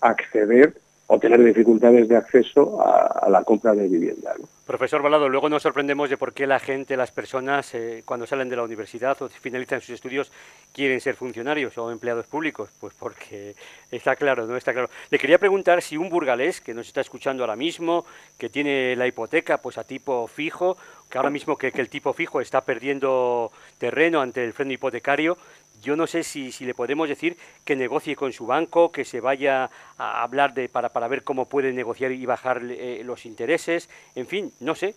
acceder 0.00 0.74
o 1.06 1.18
tener 1.18 1.42
dificultades 1.42 2.08
de 2.08 2.16
acceso 2.16 2.80
a, 2.80 3.28
la 3.28 3.44
compra 3.44 3.74
de 3.74 3.88
vivienda. 3.88 4.34
Profesor 4.66 5.02
Balado, 5.02 5.28
luego 5.28 5.50
nos 5.50 5.62
sorprendemos 5.62 6.08
de 6.08 6.16
por 6.16 6.32
qué 6.32 6.46
la 6.46 6.58
gente, 6.58 6.96
las 6.96 7.10
personas, 7.10 7.74
eh, 7.74 8.02
cuando 8.06 8.26
salen 8.26 8.48
de 8.48 8.56
la 8.56 8.62
universidad 8.62 9.20
o 9.20 9.28
finalizan 9.28 9.82
sus 9.82 9.90
estudios, 9.90 10.32
quieren 10.72 11.02
ser 11.02 11.16
funcionarios 11.16 11.76
o 11.76 11.90
empleados 11.90 12.26
públicos. 12.26 12.70
Pues 12.80 12.94
porque 12.98 13.54
está 13.90 14.16
claro, 14.16 14.46
¿no? 14.46 14.56
Está 14.56 14.72
claro. 14.72 14.88
Le 15.10 15.18
quería 15.18 15.38
preguntar 15.38 15.82
si 15.82 15.98
un 15.98 16.08
burgalés 16.08 16.62
que 16.62 16.72
nos 16.72 16.86
está 16.86 17.02
escuchando 17.02 17.42
ahora 17.42 17.56
mismo, 17.56 18.06
que 18.38 18.48
tiene 18.48 18.96
la 18.96 19.06
hipoteca 19.06 19.58
pues 19.58 19.76
a 19.76 19.84
tipo 19.84 20.26
fijo, 20.26 20.78
que 21.14 21.18
ahora 21.18 21.30
mismo 21.30 21.56
que 21.56 21.68
el 21.72 21.88
tipo 21.88 22.12
fijo 22.12 22.40
está 22.40 22.62
perdiendo 22.62 23.52
terreno 23.78 24.20
ante 24.20 24.42
el 24.42 24.52
freno 24.52 24.72
hipotecario, 24.72 25.38
yo 25.80 25.94
no 25.94 26.08
sé 26.08 26.24
si, 26.24 26.50
si, 26.50 26.64
le 26.64 26.74
podemos 26.74 27.08
decir 27.08 27.36
que 27.64 27.76
negocie 27.76 28.16
con 28.16 28.32
su 28.32 28.46
banco, 28.46 28.90
que 28.90 29.04
se 29.04 29.20
vaya 29.20 29.70
a 29.96 30.24
hablar 30.24 30.54
de 30.54 30.68
para, 30.68 30.88
para 30.88 31.06
ver 31.06 31.22
cómo 31.22 31.48
puede 31.48 31.72
negociar 31.72 32.10
y 32.10 32.26
bajar 32.26 32.62
eh, 32.68 33.02
los 33.04 33.26
intereses, 33.26 33.88
en 34.16 34.26
fin, 34.26 34.52
no 34.58 34.74
sé. 34.74 34.96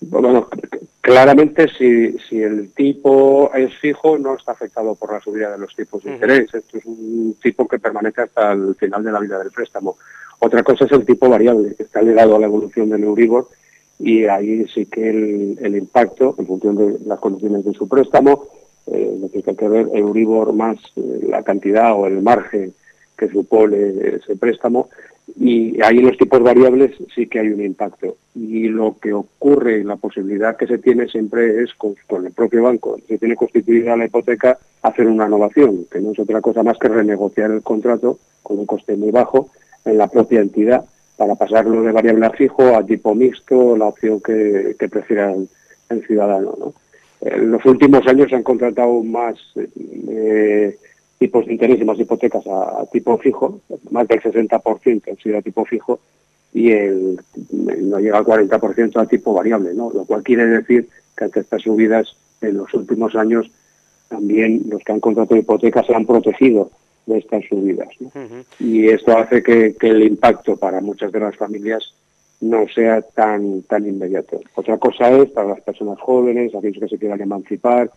Bueno, 0.00 0.48
claramente 1.00 1.68
si, 1.68 2.18
si 2.28 2.42
el 2.42 2.72
tipo 2.72 3.52
es 3.54 3.78
fijo 3.78 4.18
no 4.18 4.34
está 4.34 4.50
afectado 4.50 4.96
por 4.96 5.12
la 5.12 5.20
subida 5.20 5.52
de 5.52 5.58
los 5.58 5.72
tipos 5.76 6.02
de 6.02 6.14
interés. 6.14 6.52
Esto 6.52 6.78
es 6.78 6.84
un 6.84 7.36
tipo 7.40 7.68
que 7.68 7.78
permanece 7.78 8.22
hasta 8.22 8.50
el 8.50 8.74
final 8.74 9.04
de 9.04 9.12
la 9.12 9.20
vida 9.20 9.38
del 9.38 9.52
préstamo. 9.52 9.96
Otra 10.40 10.64
cosa 10.64 10.84
es 10.84 10.90
el 10.90 11.06
tipo 11.06 11.28
variable, 11.28 11.76
que 11.76 11.84
está 11.84 12.02
ligado 12.02 12.34
a 12.34 12.40
la 12.40 12.46
evolución 12.46 12.90
del 12.90 13.04
Euribor 13.04 13.48
y 13.98 14.24
ahí 14.24 14.66
sí 14.68 14.86
que 14.86 15.08
el, 15.08 15.58
el 15.60 15.76
impacto, 15.76 16.34
en 16.38 16.46
función 16.46 16.76
de 16.76 16.98
las 17.06 17.18
condiciones 17.18 17.64
de 17.64 17.72
su 17.72 17.88
préstamo, 17.88 18.48
eh, 18.86 19.18
que 19.32 19.50
hay 19.50 19.56
que 19.56 19.68
ver 19.68 19.88
Euribor 19.94 20.52
más 20.52 20.78
eh, 20.96 21.26
la 21.28 21.42
cantidad 21.42 21.94
o 21.94 22.06
el 22.06 22.22
margen 22.22 22.72
que 23.16 23.28
supone 23.28 23.76
ese 24.16 24.36
préstamo 24.36 24.88
y 25.34 25.82
ahí 25.82 25.98
los 25.98 26.16
tipos 26.16 26.40
variables 26.40 26.92
sí 27.14 27.26
que 27.26 27.40
hay 27.40 27.48
un 27.48 27.62
impacto. 27.62 28.16
Y 28.34 28.68
lo 28.68 28.96
que 29.00 29.12
ocurre 29.12 29.82
la 29.82 29.96
posibilidad 29.96 30.56
que 30.56 30.66
se 30.66 30.78
tiene 30.78 31.08
siempre 31.08 31.62
es 31.62 31.74
con, 31.74 31.96
el 32.24 32.32
propio 32.32 32.62
banco. 32.62 32.96
Se 33.08 33.18
tiene 33.18 33.34
constituida 33.34 33.96
la 33.96 34.04
hipoteca 34.04 34.58
hacer 34.82 35.06
una 35.08 35.26
innovación 35.26 35.86
que 35.90 36.00
no 36.00 36.12
es 36.12 36.18
otra 36.18 36.40
cosa 36.40 36.62
más 36.62 36.78
que 36.78 36.88
renegociar 36.88 37.50
el 37.50 37.62
contrato 37.62 38.18
con 38.42 38.58
un 38.58 38.66
coste 38.66 38.96
muy 38.96 39.10
bajo 39.10 39.50
en 39.84 39.98
la 39.98 40.06
propia 40.08 40.40
entidad 40.40 40.84
para 41.16 41.34
pasarlo 41.34 41.82
de 41.82 41.92
variable 41.92 42.26
a 42.26 42.30
fijo 42.30 42.76
a 42.76 42.84
tipo 42.84 43.14
mixto 43.14 43.76
la 43.76 43.86
opción 43.86 44.20
que, 44.20 44.76
que 44.78 44.88
prefiera 44.88 45.34
el 45.88 46.06
ciudadano 46.06 46.54
¿no? 46.58 46.74
En 47.20 47.50
los 47.50 47.64
últimos 47.64 48.06
años 48.06 48.28
se 48.28 48.36
han 48.36 48.42
contratado 48.42 49.02
más 49.02 49.36
eh, 49.56 50.78
tipos 51.18 51.46
de 51.46 51.52
interés 51.52 51.80
y 51.80 51.84
más 51.84 51.98
hipotecas 51.98 52.46
a, 52.46 52.84
tipo 52.92 53.16
fijo, 53.18 53.60
más 53.90 54.06
del 54.06 54.20
60% 54.20 55.02
han 55.08 55.16
sido 55.16 55.38
a 55.38 55.42
tipo 55.42 55.64
fijo 55.64 55.98
y 56.52 56.70
no 57.50 57.98
llega 57.98 58.18
al 58.18 58.24
40% 58.24 59.00
a 59.00 59.06
tipo 59.06 59.34
variable. 59.34 59.74
Lo 59.74 60.04
cual 60.06 60.22
quiere 60.22 60.46
decir 60.46 60.88
que 61.16 61.24
ante 61.24 61.40
estas 61.40 61.62
subidas 61.62 62.16
en 62.40 62.58
los 62.58 62.72
últimos 62.74 63.14
años 63.16 63.50
también 64.08 64.62
los 64.68 64.82
que 64.84 64.92
han 64.92 65.00
contratado 65.00 65.40
hipotecas 65.40 65.86
se 65.86 65.94
han 65.94 66.06
protegido 66.06 66.70
de 67.06 67.18
estas 67.18 67.44
subidas. 67.48 67.88
Y 68.58 68.88
esto 68.88 69.16
hace 69.16 69.42
que, 69.42 69.76
el 69.80 70.02
impacto 70.02 70.56
para 70.56 70.80
muchas 70.80 71.12
de 71.12 71.20
las 71.20 71.36
familias 71.36 71.94
no 72.40 72.66
sea 72.68 73.00
tan, 73.00 73.62
tan 73.62 73.86
inmediato. 73.86 74.40
Otra 74.54 74.76
cosa 74.78 75.10
es 75.10 75.30
para 75.30 75.48
las 75.48 75.60
personas 75.62 75.98
jóvenes, 76.00 76.54
aquellos 76.54 76.80
que 76.80 76.88
se 76.88 76.98
quieran 76.98 77.20
emancipar, 77.20 77.90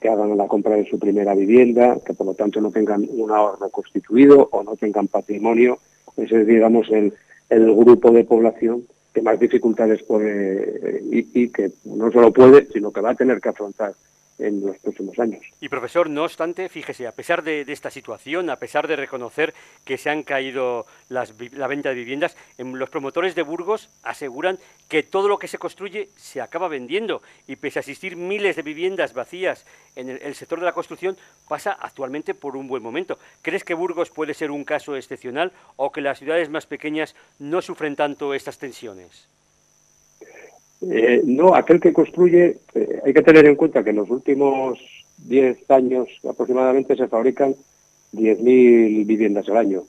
que 0.00 0.08
hagan 0.08 0.36
la 0.36 0.46
compra 0.46 0.74
de 0.74 0.88
su 0.88 0.98
primera 0.98 1.34
vivienda, 1.34 1.96
que 2.04 2.12
por 2.12 2.26
lo 2.26 2.34
tanto 2.34 2.60
no 2.60 2.70
tengan 2.70 3.06
un 3.08 3.30
ahorro 3.30 3.70
constituido 3.70 4.48
o 4.52 4.62
no 4.62 4.76
tengan 4.76 5.08
patrimonio. 5.08 5.78
Ese 6.16 6.42
es, 6.42 6.46
digamos, 6.46 6.90
el, 6.90 7.14
el 7.48 7.74
grupo 7.74 8.10
de 8.10 8.24
población 8.24 8.84
que 9.16 9.22
más 9.22 9.40
dificultades 9.40 10.02
puede 10.02 11.02
y, 11.10 11.48
que 11.48 11.70
no 11.84 12.12
solo 12.12 12.32
puede, 12.32 12.66
sino 12.66 12.92
que 12.92 13.00
va 13.00 13.12
a 13.12 13.14
tener 13.14 13.40
que 13.40 13.48
afrontar 13.48 13.94
en 14.38 14.64
los 14.64 14.78
próximos 14.78 15.18
años. 15.18 15.42
Y 15.60 15.68
profesor, 15.68 16.10
no 16.10 16.24
obstante, 16.24 16.68
fíjese, 16.68 17.06
a 17.06 17.12
pesar 17.12 17.42
de, 17.42 17.64
esta 17.68 17.90
situación, 17.90 18.50
a 18.50 18.56
pesar 18.56 18.86
de 18.86 18.96
reconocer 18.96 19.54
que 19.84 19.98
se 19.98 20.10
han 20.10 20.22
caído 20.22 20.86
las, 21.08 21.34
la 21.52 21.66
venta 21.66 21.90
de 21.90 21.94
viviendas, 21.94 22.36
los 22.58 22.90
promotores 22.90 23.34
de 23.34 23.42
Burgos 23.42 23.88
aseguran 24.02 24.58
que 24.88 25.02
todo 25.02 25.28
lo 25.28 25.38
que 25.38 25.48
se 25.48 25.58
construye 25.58 26.08
se 26.16 26.40
acaba 26.40 26.68
vendiendo 26.68 27.22
y 27.46 27.56
pese 27.56 27.78
a 27.78 27.80
existir 27.80 28.16
miles 28.16 28.56
de 28.56 28.62
viviendas 28.62 29.14
vacías 29.14 29.66
en 29.94 30.10
el 30.10 30.34
sector 30.34 30.58
de 30.58 30.66
la 30.66 30.72
construcción, 30.72 31.16
pasa 31.48 31.72
actualmente 31.72 32.34
por 32.34 32.56
un 32.56 32.68
buen 32.68 32.82
momento. 32.82 33.18
¿Crees 33.42 33.64
que 33.64 33.74
Burgos 33.74 34.10
puede 34.10 34.34
ser 34.34 34.50
un 34.50 34.64
caso 34.64 34.96
excepcional 34.96 35.52
o 35.76 35.90
que 35.90 36.00
las 36.00 36.18
ciudades 36.18 36.50
más 36.50 36.66
pequeñas 36.66 37.14
no 37.38 37.62
sufren 37.62 37.96
tanto 37.96 38.34
estas 38.34 38.58
tensiones? 38.58 39.28
Eh, 40.82 41.22
no, 41.24 41.54
aquel 41.54 41.80
que 41.80 41.92
construye, 41.92 42.58
eh, 42.74 43.00
hay 43.04 43.12
que 43.12 43.22
tener 43.22 43.46
en 43.46 43.56
cuenta 43.56 43.82
que 43.82 43.90
en 43.90 43.96
los 43.96 44.10
últimos 44.10 44.78
10 45.18 45.70
años 45.70 46.08
aproximadamente 46.28 46.96
se 46.96 47.08
fabrican 47.08 47.54
10.000 48.12 49.06
viviendas 49.06 49.48
al 49.48 49.56
año. 49.56 49.84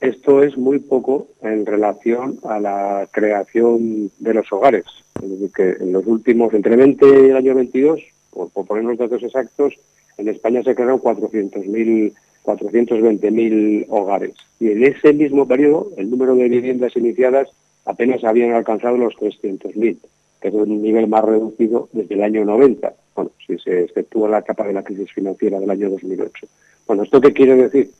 Esto 0.00 0.42
es 0.42 0.56
muy 0.56 0.80
poco 0.80 1.28
en 1.42 1.64
relación 1.64 2.38
a 2.44 2.58
la 2.58 3.08
creación 3.10 4.10
de 4.18 4.34
los 4.34 4.52
hogares. 4.52 4.84
Es 5.22 5.30
decir, 5.30 5.50
que 5.52 5.82
en 5.82 5.92
los 5.92 6.06
últimos, 6.06 6.52
entre 6.52 6.76
20 6.76 7.06
y 7.06 7.30
el 7.30 7.36
año 7.36 7.54
22, 7.54 8.00
por, 8.30 8.50
poner 8.66 8.84
los 8.84 8.98
datos 8.98 9.22
exactos, 9.22 9.74
en 10.18 10.28
España 10.28 10.62
se 10.62 10.74
crearon 10.74 11.00
400.000 11.00 12.12
420.000 12.44 13.86
hogares. 13.88 14.34
Y 14.60 14.70
en 14.70 14.84
ese 14.84 15.14
mismo 15.14 15.48
periodo, 15.48 15.90
el 15.96 16.10
número 16.10 16.34
de 16.34 16.48
viviendas 16.48 16.94
iniciadas 16.94 17.48
apenas 17.86 18.22
habían 18.22 18.52
alcanzado 18.52 18.98
los 18.98 19.14
300.000 19.14 19.96
es 20.44 20.54
un 20.54 20.82
nivel 20.82 21.08
más 21.08 21.24
reducido 21.24 21.88
desde 21.92 22.14
el 22.14 22.22
año 22.22 22.44
90, 22.44 22.94
bueno, 23.14 23.30
si 23.46 23.58
se 23.58 23.84
exceptúa 23.84 24.28
la 24.28 24.38
etapa 24.38 24.66
de 24.66 24.74
la 24.74 24.82
crisis 24.82 25.10
financiera 25.12 25.58
del 25.58 25.70
año 25.70 25.88
2008. 25.90 26.46
Bueno, 26.86 27.02
¿esto 27.02 27.20
qué 27.20 27.32
quiere 27.32 27.56
decir? 27.56 27.90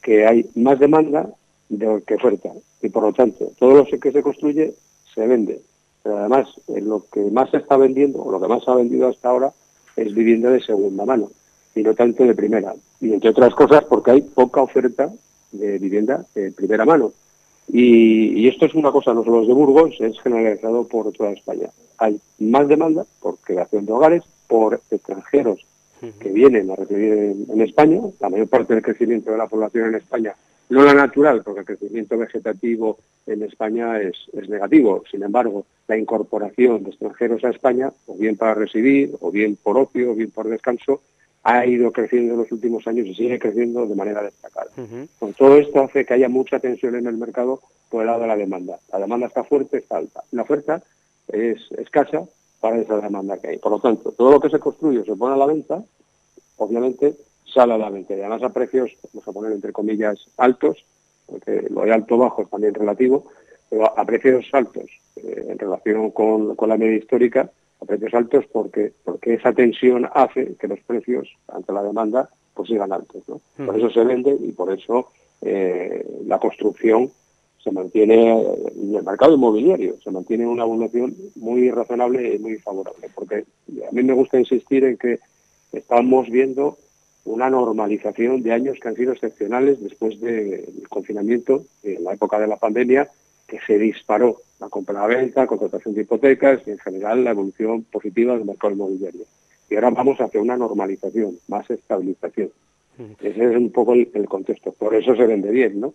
Que 0.00 0.26
hay 0.26 0.48
más 0.54 0.78
demanda 0.78 1.28
de 1.68 2.02
que 2.06 2.14
oferta 2.14 2.50
y 2.80 2.88
por 2.88 3.02
lo 3.02 3.12
tanto 3.12 3.52
todo 3.58 3.74
lo 3.74 3.84
que 3.84 4.10
se 4.10 4.22
construye 4.22 4.74
se 5.14 5.26
vende. 5.26 5.60
Pero 6.02 6.18
además 6.18 6.48
lo 6.66 7.04
que 7.12 7.20
más 7.30 7.50
se 7.50 7.58
está 7.58 7.76
vendiendo 7.76 8.22
o 8.22 8.32
lo 8.32 8.40
que 8.40 8.48
más 8.48 8.66
ha 8.66 8.74
vendido 8.74 9.08
hasta 9.08 9.28
ahora 9.28 9.52
es 9.96 10.14
vivienda 10.14 10.50
de 10.50 10.60
segunda 10.60 11.04
mano 11.04 11.30
y 11.74 11.82
no 11.82 11.94
tanto 11.94 12.24
de 12.24 12.34
primera. 12.34 12.74
Y 13.00 13.12
entre 13.12 13.30
otras 13.30 13.54
cosas 13.54 13.84
porque 13.84 14.12
hay 14.12 14.22
poca 14.22 14.62
oferta 14.62 15.12
de 15.52 15.78
vivienda 15.78 16.24
de 16.34 16.50
primera 16.52 16.84
mano. 16.84 17.12
Y, 17.68 18.48
esto 18.48 18.66
es 18.66 18.74
una 18.74 18.90
cosa 18.90 19.14
no 19.14 19.24
solo 19.24 19.46
de 19.46 19.52
Burgos, 19.52 19.94
es 20.00 20.20
generalizado 20.20 20.86
por 20.86 21.12
toda 21.12 21.30
España. 21.30 21.68
Hay 21.98 22.20
más 22.38 22.68
demanda 22.68 23.04
por 23.20 23.38
creación 23.38 23.86
de 23.86 23.92
hogares, 23.92 24.24
por 24.46 24.80
extranjeros 24.90 25.64
que 26.18 26.30
vienen 26.30 26.68
a 26.70 26.76
residir 26.76 27.46
en, 27.48 27.60
España. 27.60 28.00
La 28.20 28.28
mayor 28.28 28.48
parte 28.48 28.74
del 28.74 28.82
crecimiento 28.82 29.30
de 29.30 29.38
la 29.38 29.46
población 29.46 29.88
en 29.88 29.94
España, 29.94 30.34
no 30.68 30.82
la 30.84 30.94
natural, 30.94 31.42
porque 31.44 31.60
el 31.60 31.66
crecimiento 31.66 32.18
vegetativo 32.18 32.98
en 33.26 33.42
España 33.44 34.00
es, 34.00 34.16
es 34.32 34.48
negativo. 34.48 35.04
Sin 35.10 35.22
embargo, 35.22 35.64
la 35.86 35.96
incorporación 35.96 36.82
de 36.82 36.90
extranjeros 36.90 37.44
a 37.44 37.50
España, 37.50 37.92
o 38.06 38.16
bien 38.16 38.36
para 38.36 38.54
residir, 38.54 39.14
o 39.20 39.30
bien 39.30 39.56
por 39.62 39.78
ocio, 39.78 40.10
o 40.10 40.14
bien 40.14 40.30
por 40.30 40.48
descanso, 40.48 41.00
ha 41.44 41.66
ido 41.66 41.90
creciendo 41.90 42.34
en 42.34 42.40
los 42.40 42.52
últimos 42.52 42.86
años 42.86 43.06
y 43.06 43.14
sigue 43.14 43.38
creciendo 43.38 43.86
de 43.86 43.94
manera 43.94 44.22
destacada. 44.22 44.70
Con 45.18 45.34
todo 45.34 45.56
esto 45.56 45.82
hace 45.82 46.04
que 46.04 46.14
haya 46.14 46.28
mucha 46.28 46.60
tensión 46.60 46.94
en 46.94 47.06
el 47.06 47.16
mercado 47.16 47.60
por 47.88 48.02
el 48.02 48.06
lado 48.06 48.20
de 48.20 48.28
la 48.28 48.36
demanda. 48.36 48.78
La 48.92 49.00
demanda 49.00 49.26
está 49.26 49.42
fuerte, 49.44 49.78
está 49.78 49.96
alta. 49.96 50.22
La 50.30 50.42
oferta 50.42 50.82
es 51.28 51.58
escasa 51.78 52.24
para 52.60 52.78
esa 52.78 53.00
demanda 53.00 53.38
que 53.38 53.48
hay. 53.48 53.58
Por 53.58 53.72
lo 53.72 53.80
tanto, 53.80 54.12
todo 54.12 54.30
lo 54.30 54.40
que 54.40 54.50
se 54.50 54.60
construye 54.60 55.04
se 55.04 55.16
pone 55.16 55.34
a 55.34 55.38
la 55.38 55.46
venta, 55.46 55.82
obviamente 56.56 57.16
sale 57.52 57.74
a 57.74 57.78
la 57.78 57.90
venta. 57.90 58.14
Y 58.14 58.20
además 58.20 58.42
a 58.44 58.52
precios, 58.52 58.92
vamos 59.12 59.26
a 59.26 59.32
poner 59.32 59.52
entre 59.52 59.72
comillas, 59.72 60.28
altos, 60.36 60.84
porque 61.26 61.66
lo 61.70 61.82
de 61.82 61.92
alto 61.92 62.18
bajo 62.18 62.42
es 62.42 62.50
también 62.50 62.74
relativo, 62.74 63.26
pero 63.68 63.98
a 63.98 64.04
precios 64.04 64.46
altos 64.52 64.84
eh, 65.16 65.46
en 65.48 65.58
relación 65.58 66.12
con 66.12 66.68
la 66.68 66.76
media 66.76 66.98
histórica, 66.98 67.50
a 67.82 67.86
precios 67.86 68.14
altos 68.14 68.44
porque, 68.52 68.92
porque 69.04 69.34
esa 69.34 69.52
tensión 69.52 70.08
hace 70.14 70.54
que 70.56 70.68
los 70.68 70.80
precios 70.80 71.28
ante 71.48 71.72
la 71.72 71.82
demanda 71.82 72.30
pues 72.54 72.68
sigan 72.68 72.92
altos. 72.92 73.22
Por 73.56 73.78
eso 73.78 73.90
se 73.90 74.04
vende 74.04 74.36
y 74.38 74.52
por 74.52 74.72
eso 74.72 75.08
eh, 75.40 76.06
la 76.26 76.38
construcción 76.38 77.10
se 77.62 77.70
mantiene, 77.70 78.32
en 78.32 78.94
el 78.94 79.04
mercado 79.04 79.34
inmobiliario, 79.34 79.96
se 80.02 80.10
mantiene 80.10 80.46
una 80.46 80.64
evolución 80.64 81.14
muy 81.36 81.70
razonable 81.70 82.34
y 82.34 82.38
muy 82.38 82.56
favorable. 82.58 83.08
Porque 83.14 83.44
a 83.88 83.92
mí 83.92 84.02
me 84.02 84.14
gusta 84.14 84.38
insistir 84.38 84.84
en 84.84 84.96
que 84.96 85.20
estamos 85.72 86.28
viendo 86.28 86.76
una 87.24 87.48
normalización 87.48 88.42
de 88.42 88.52
años 88.52 88.78
que 88.80 88.88
han 88.88 88.96
sido 88.96 89.12
excepcionales 89.12 89.80
después 89.80 90.20
del 90.20 90.88
confinamiento, 90.88 91.64
en 91.84 92.02
la 92.02 92.14
época 92.14 92.40
de 92.40 92.48
la 92.48 92.56
pandemia, 92.56 93.10
que 93.52 93.60
se 93.66 93.78
disparó 93.78 94.38
la 94.60 94.70
compra-venta, 94.70 95.46
contratación 95.46 95.94
de 95.94 96.00
hipotecas 96.00 96.66
y 96.66 96.70
en 96.70 96.78
general 96.78 97.22
la 97.22 97.32
evolución 97.32 97.82
positiva 97.82 98.32
del 98.34 98.46
mercado 98.46 98.72
inmobiliario. 98.72 99.26
Y 99.68 99.74
ahora 99.74 99.90
vamos 99.90 100.18
hacia 100.22 100.40
una 100.40 100.56
normalización, 100.56 101.38
más 101.48 101.68
estabilización. 101.68 102.48
Ese 103.20 103.50
es 103.50 103.56
un 103.56 103.70
poco 103.70 103.92
el, 103.92 104.08
contexto. 104.26 104.72
Por 104.72 104.94
eso 104.94 105.14
se 105.14 105.26
vende 105.26 105.50
bien, 105.50 105.80
¿no? 105.80 105.92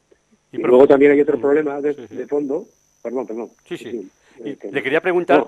Y, 0.51 0.57
luego 0.57 0.87
también 0.87 1.13
hay 1.13 1.21
otro 1.21 1.39
problema 1.39 1.81
de, 1.81 1.95
de 1.95 2.27
fondo. 2.27 2.67
Perdón, 3.01 3.25
perdón. 3.25 3.49
Sí, 3.67 3.75
sí. 3.75 4.07
le 4.43 4.83
quería 4.83 5.01
preguntar 5.01 5.43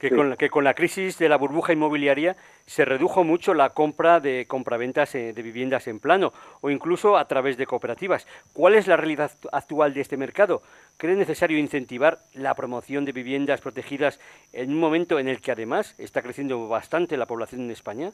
que, 0.00 0.10
con 0.10 0.30
la, 0.30 0.36
que 0.36 0.48
con 0.48 0.64
la 0.64 0.74
crisis 0.74 1.18
de 1.18 1.28
la 1.28 1.36
burbuja 1.36 1.74
inmobiliaria 1.74 2.36
se 2.66 2.86
redujo 2.86 3.22
mucho 3.22 3.52
la 3.52 3.70
compra 3.70 4.18
de 4.18 4.46
compraventas 4.48 5.14
eh, 5.14 5.34
de 5.34 5.42
viviendas 5.42 5.86
en 5.88 6.00
plano 6.00 6.32
o 6.62 6.70
incluso 6.70 7.18
a 7.18 7.28
través 7.28 7.58
de 7.58 7.66
cooperativas. 7.66 8.26
¿Cuál 8.54 8.74
es 8.74 8.86
la 8.86 8.96
realidad 8.96 9.30
actual 9.52 9.92
de 9.92 10.00
este 10.00 10.16
mercado? 10.16 10.62
¿Cree 10.96 11.16
necesario 11.16 11.58
incentivar 11.58 12.20
la 12.32 12.54
promoción 12.54 13.04
de 13.04 13.12
viviendas 13.12 13.60
protegidas 13.60 14.18
en 14.54 14.70
un 14.70 14.80
momento 14.80 15.18
en 15.18 15.28
el 15.28 15.40
que 15.40 15.52
además 15.52 15.94
está 15.98 16.22
creciendo 16.22 16.66
bastante 16.66 17.18
la 17.18 17.26
población 17.26 17.60
en 17.60 17.70
España? 17.70 18.12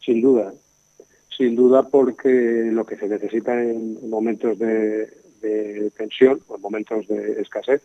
Sin 0.00 0.20
duda, 0.22 0.54
sin 1.36 1.56
duda 1.56 1.88
porque 1.88 2.68
lo 2.70 2.86
que 2.86 2.96
se 2.96 3.08
necesita 3.08 3.60
en 3.60 4.08
momentos 4.08 4.58
de, 4.60 5.06
de 5.40 5.90
tensión 5.96 6.40
o 6.46 6.54
en 6.54 6.60
momentos 6.60 7.08
de 7.08 7.40
escasez 7.40 7.82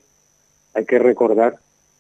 hay 0.76 0.86
que 0.86 1.00
recordar 1.00 1.60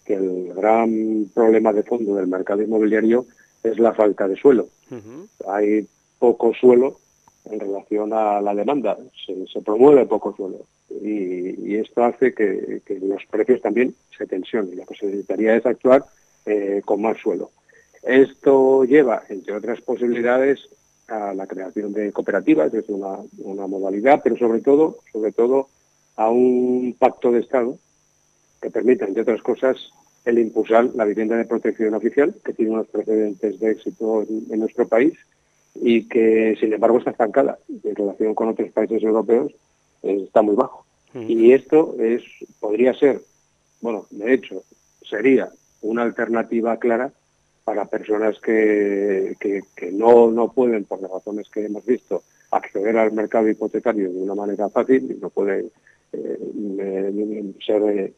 que 0.09 0.15
el 0.15 0.55
gran 0.55 1.29
problema 1.35 1.71
de 1.71 1.83
fondo 1.83 2.15
del 2.15 2.25
mercado 2.25 2.63
inmobiliario 2.63 3.27
es 3.61 3.77
la 3.77 3.93
falta 3.93 4.27
de 4.27 4.35
suelo. 4.35 4.67
Hay 5.47 5.87
poco 6.17 6.51
suelo 6.55 6.97
en 7.45 7.59
relación 7.59 8.11
a 8.13 8.41
la 8.41 8.55
demanda, 8.55 8.97
se, 9.23 9.61
promueve 9.61 10.07
poco 10.07 10.35
suelo 10.35 10.65
y, 10.89 11.75
esto 11.75 12.03
hace 12.03 12.33
que, 12.33 12.81
los 13.01 13.23
precios 13.29 13.61
también 13.61 13.93
se 14.17 14.25
tensionen. 14.25 14.77
Lo 14.77 14.85
que 14.87 14.95
se 14.95 15.05
necesitaría 15.05 15.55
es 15.55 15.65
actuar 15.67 16.03
eh, 16.47 16.81
con 16.83 17.03
más 17.03 17.19
suelo. 17.19 17.51
Esto 18.01 18.85
lleva, 18.85 19.21
entre 19.29 19.55
otras 19.55 19.79
posibilidades, 19.81 20.69
a 21.07 21.35
la 21.35 21.45
creación 21.45 21.93
de 21.93 22.11
cooperativas, 22.11 22.73
es 22.73 22.89
una, 22.89 23.19
una 23.43 23.67
modalidad, 23.67 24.21
pero 24.23 24.37
sobre 24.37 24.61
todo, 24.61 24.97
sobre 25.11 25.31
todo 25.31 25.69
a 26.15 26.31
un 26.31 26.95
pacto 26.97 27.31
de 27.31 27.41
Estado 27.41 27.77
que 28.61 28.69
permita, 28.69 29.05
entre 29.05 29.23
otras 29.23 29.41
cosas, 29.41 29.77
el 30.25 30.39
impulsar 30.39 30.89
la 30.95 31.05
vivienda 31.05 31.37
de 31.37 31.45
protección 31.45 31.93
oficial, 31.93 32.35
que 32.43 32.53
tiene 32.53 32.71
unos 32.71 32.87
precedentes 32.87 33.59
de 33.59 33.71
éxito 33.71 34.23
en, 34.23 34.59
nuestro 34.59 34.87
país 34.87 35.13
y 35.75 36.07
que, 36.07 36.57
sin 36.59 36.73
embargo, 36.73 36.97
está 36.97 37.11
estancada 37.11 37.57
en 37.83 37.95
relación 37.95 38.35
con 38.35 38.49
otros 38.49 38.71
países 38.71 39.01
europeos, 39.03 39.53
está 40.03 40.41
muy 40.41 40.55
bajo. 40.55 40.85
Mm. 41.13 41.25
Y 41.27 41.53
esto 41.53 41.95
es 41.99 42.23
podría 42.59 42.93
ser, 42.93 43.21
bueno, 43.81 44.05
de 44.09 44.33
hecho, 44.33 44.63
sería 45.01 45.49
una 45.81 46.03
alternativa 46.03 46.77
clara 46.77 47.11
para 47.63 47.85
personas 47.85 48.39
que, 48.39 49.35
que, 49.39 49.91
no, 49.91 50.31
no 50.31 50.51
pueden, 50.51 50.85
por 50.85 51.01
las 51.01 51.11
razones 51.11 51.47
que 51.49 51.65
hemos 51.65 51.85
visto, 51.85 52.23
acceder 52.51 52.97
al 52.97 53.11
mercado 53.11 53.47
hipotecario 53.47 54.11
de 54.11 54.21
una 54.21 54.33
manera 54.33 54.69
fácil 54.69 55.19
no 55.21 55.29
pueden 55.29 55.71
eh, 56.11 57.53
ser 57.63 58.11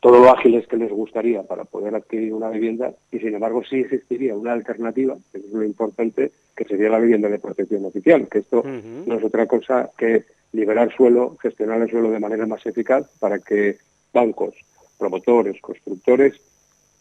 todo 0.00 0.20
lo 0.20 0.30
ágiles 0.30 0.66
que 0.66 0.76
les 0.76 0.90
gustaría 0.90 1.42
para 1.42 1.64
poder 1.64 1.94
adquirir 1.94 2.32
una 2.32 2.50
vivienda 2.50 2.92
y 3.10 3.18
sin 3.18 3.34
embargo 3.34 3.62
sí 3.64 3.80
existiría 3.80 4.36
una 4.36 4.52
alternativa, 4.52 5.16
que 5.30 5.38
es 5.38 5.52
lo 5.52 5.64
importante, 5.64 6.32
que 6.56 6.64
sería 6.64 6.90
la 6.90 6.98
vivienda 6.98 7.28
de 7.28 7.38
protección 7.38 7.84
oficial, 7.84 8.28
que 8.28 8.38
esto 8.38 8.62
no 8.64 9.14
es 9.14 9.24
otra 9.24 9.46
cosa 9.46 9.90
que 9.96 10.24
liberar 10.52 10.94
suelo, 10.94 11.36
gestionar 11.40 11.80
el 11.80 11.90
suelo 11.90 12.10
de 12.10 12.20
manera 12.20 12.46
más 12.46 12.64
eficaz 12.66 13.08
para 13.18 13.38
que 13.38 13.78
bancos, 14.12 14.54
promotores, 14.98 15.60
constructores 15.60 16.40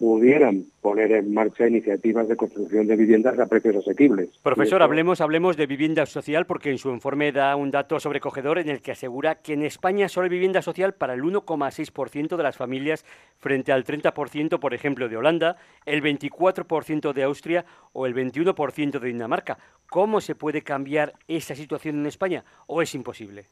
pudieran 0.01 0.65
poner 0.81 1.11
en 1.11 1.31
marcha 1.31 1.67
iniciativas 1.67 2.27
de 2.27 2.35
construcción 2.35 2.87
de 2.87 2.95
viviendas 2.95 3.37
a 3.37 3.45
precios 3.45 3.75
asequibles. 3.75 4.29
Profesor, 4.41 4.81
hablemos, 4.81 5.21
hablemos 5.21 5.57
de 5.57 5.67
vivienda 5.67 6.07
social 6.07 6.47
porque 6.47 6.71
en 6.71 6.79
su 6.79 6.89
informe 6.89 7.31
da 7.31 7.55
un 7.55 7.69
dato 7.69 7.99
sobrecogedor 7.99 8.57
en 8.57 8.69
el 8.69 8.81
que 8.81 8.93
asegura 8.93 9.35
que 9.43 9.53
en 9.53 9.61
España 9.61 10.09
solo 10.09 10.23
hay 10.23 10.31
vivienda 10.31 10.63
social 10.63 10.95
para 10.95 11.13
el 11.13 11.21
1,6% 11.21 12.35
de 12.35 12.41
las 12.41 12.57
familias 12.57 13.05
frente 13.37 13.71
al 13.71 13.83
30%, 13.83 14.57
por 14.57 14.73
ejemplo, 14.73 15.07
de 15.07 15.17
Holanda, 15.17 15.57
el 15.85 16.01
24% 16.01 17.13
de 17.13 17.21
Austria 17.21 17.65
o 17.93 18.07
el 18.07 18.15
21% 18.15 18.99
de 18.99 19.07
Dinamarca. 19.07 19.59
¿Cómo 19.87 20.19
se 20.19 20.33
puede 20.33 20.63
cambiar 20.63 21.13
esa 21.27 21.53
situación 21.53 21.99
en 21.99 22.07
España 22.07 22.43
o 22.65 22.81
es 22.81 22.95
imposible? 22.95 23.45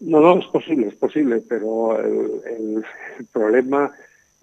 No, 0.00 0.18
no, 0.18 0.40
es 0.40 0.46
posible, 0.48 0.88
es 0.88 0.96
posible, 0.96 1.40
pero 1.48 2.00
el 2.00 2.84
problema 3.32 3.92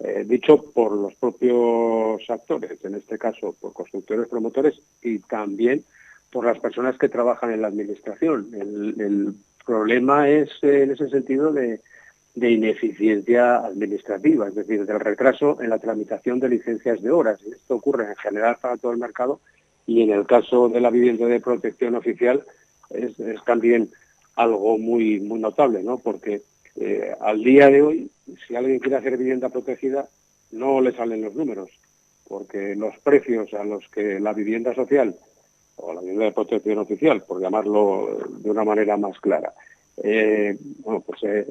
eh, 0.00 0.24
dicho 0.24 0.62
por 0.72 0.92
los 0.92 1.14
propios 1.16 2.22
actores, 2.28 2.84
en 2.84 2.94
este 2.94 3.18
caso 3.18 3.56
por 3.60 3.72
constructores 3.72 4.28
promotores 4.28 4.80
y 5.02 5.18
también 5.18 5.82
por 6.30 6.44
las 6.44 6.60
personas 6.60 6.96
que 6.98 7.08
trabajan 7.08 7.52
en 7.52 7.62
la 7.62 7.68
administración. 7.68 8.48
El, 8.54 9.34
problema 9.66 10.30
es 10.30 10.48
eh, 10.62 10.84
en 10.84 10.92
ese 10.92 11.10
sentido 11.10 11.52
de, 11.52 11.80
ineficiencia 12.34 13.56
administrativa, 13.56 14.48
es 14.48 14.54
decir, 14.54 14.86
del 14.86 15.00
retraso 15.00 15.60
en 15.60 15.68
la 15.68 15.78
tramitación 15.78 16.40
de 16.40 16.48
licencias 16.48 17.02
de 17.02 17.10
horas. 17.10 17.42
Esto 17.42 17.74
ocurre 17.74 18.06
en 18.08 18.16
general 18.16 18.56
para 18.62 18.78
todo 18.78 18.92
el 18.92 18.98
mercado 18.98 19.40
y 19.86 20.00
en 20.02 20.10
el 20.10 20.24
caso 20.24 20.70
de 20.70 20.80
la 20.80 20.88
vivienda 20.88 21.26
de 21.26 21.40
protección 21.40 21.96
oficial 21.96 22.44
es, 22.88 23.14
también 23.44 23.90
algo 24.36 24.78
muy 24.78 25.20
notable, 25.20 25.82
¿no? 25.82 25.98
Porque 25.98 26.42
eh, 26.80 27.14
al 27.20 27.42
día 27.42 27.68
de 27.68 27.82
hoy, 27.82 28.10
si 28.46 28.54
alguien 28.54 28.78
quiere 28.78 28.96
hacer 28.96 29.16
vivienda 29.16 29.48
protegida, 29.48 30.08
no 30.52 30.80
le 30.80 30.92
salen 30.92 31.22
los 31.22 31.34
números, 31.34 31.70
porque 32.26 32.74
los 32.76 32.96
precios 32.98 33.52
a 33.54 33.64
los 33.64 33.88
que 33.88 34.20
la 34.20 34.32
vivienda 34.32 34.74
social 34.74 35.16
o 35.76 35.92
la 35.92 36.00
vivienda 36.00 36.26
de 36.26 36.32
protección 36.32 36.78
oficial, 36.78 37.22
por 37.22 37.40
llamarlo 37.40 38.18
de 38.28 38.50
una 38.50 38.64
manera 38.64 38.96
más 38.96 39.18
clara, 39.20 39.52
eh, 40.02 40.56
bueno, 40.80 41.00
pues 41.00 41.20
eh, 41.24 41.46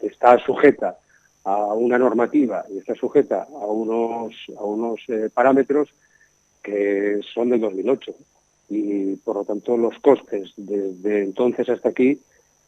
está 0.00 0.38
sujeta 0.38 0.98
a 1.44 1.74
una 1.74 1.98
normativa 1.98 2.64
y 2.70 2.78
está 2.78 2.94
sujeta 2.94 3.44
a 3.44 3.66
unos, 3.66 4.34
a 4.58 4.64
unos 4.64 5.00
parámetros 5.34 5.88
que 6.62 7.20
son 7.34 7.50
del 7.50 7.60
2008 7.60 8.14
y 8.68 9.16
por 9.16 9.36
lo 9.36 9.44
tanto 9.44 9.76
los 9.76 9.98
costes 9.98 10.52
desde 10.56 11.22
entonces 11.24 11.68
hasta 11.68 11.90
aquí 11.90 12.18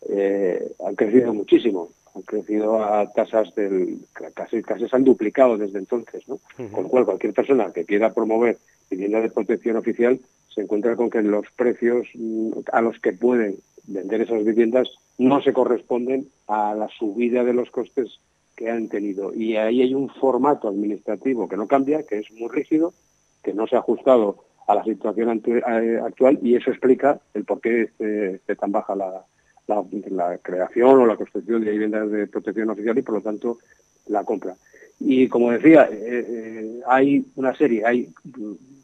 eh, 0.08 0.72
han 0.84 0.94
crecido 0.94 1.32
muchísimo, 1.32 1.90
han 2.14 2.22
crecido 2.22 2.82
a 2.82 3.10
tasas 3.12 3.54
del 3.54 3.98
casi 4.34 4.62
casi 4.62 4.88
se 4.88 4.96
han 4.96 5.04
duplicado 5.04 5.56
desde 5.56 5.78
entonces, 5.78 6.26
¿no? 6.28 6.38
Con 6.70 6.84
lo 6.84 6.88
cual 6.88 7.04
cualquier 7.04 7.32
persona 7.32 7.72
que 7.72 7.84
quiera 7.84 8.12
promover 8.12 8.58
vivienda 8.90 9.20
de 9.20 9.30
protección 9.30 9.76
oficial 9.76 10.20
se 10.54 10.62
encuentra 10.62 10.94
con 10.96 11.10
que 11.10 11.22
los 11.22 11.46
precios 11.56 12.06
mm, 12.14 12.50
a 12.72 12.80
los 12.80 12.98
que 13.00 13.12
pueden 13.12 13.56
vender 13.86 14.22
esas 14.22 14.44
viviendas 14.44 14.88
no 15.18 15.42
se 15.42 15.52
corresponden 15.52 16.28
a 16.46 16.74
la 16.74 16.88
subida 16.88 17.44
de 17.44 17.52
los 17.52 17.70
costes 17.70 18.20
que 18.56 18.70
han 18.70 18.88
tenido. 18.88 19.34
Y 19.34 19.56
ahí 19.56 19.82
hay 19.82 19.94
un 19.94 20.08
formato 20.08 20.68
administrativo 20.68 21.48
que 21.48 21.56
no 21.56 21.66
cambia, 21.66 22.04
que 22.04 22.18
es 22.18 22.30
muy 22.32 22.48
rígido, 22.48 22.94
que 23.42 23.52
no 23.52 23.66
se 23.66 23.76
ha 23.76 23.80
ajustado 23.80 24.36
a 24.66 24.76
la 24.76 24.84
situación 24.84 25.42
eh, 25.44 26.00
actual 26.02 26.38
y 26.40 26.54
eso 26.54 26.70
explica 26.70 27.20
el 27.34 27.44
por 27.44 27.60
qué 27.60 27.82
esté 27.82 28.56
tan 28.56 28.72
baja 28.72 28.94
la, 28.94 29.24
la, 29.66 30.38
creación 30.38 31.00
o 31.00 31.06
la 31.06 31.16
construcción 31.16 31.64
de 31.64 31.70
viviendas 31.70 32.10
de 32.10 32.26
protección 32.26 32.70
oficial 32.70 32.98
y 32.98 33.02
por 33.02 33.16
lo 33.16 33.20
tanto 33.20 33.58
la 34.06 34.24
compra. 34.24 34.56
Y 35.00 35.28
como 35.28 35.50
decía, 35.50 35.88
eh, 35.90 36.26
eh, 36.28 36.80
hay 36.86 37.26
una 37.36 37.54
serie, 37.54 37.84
hay 37.84 38.08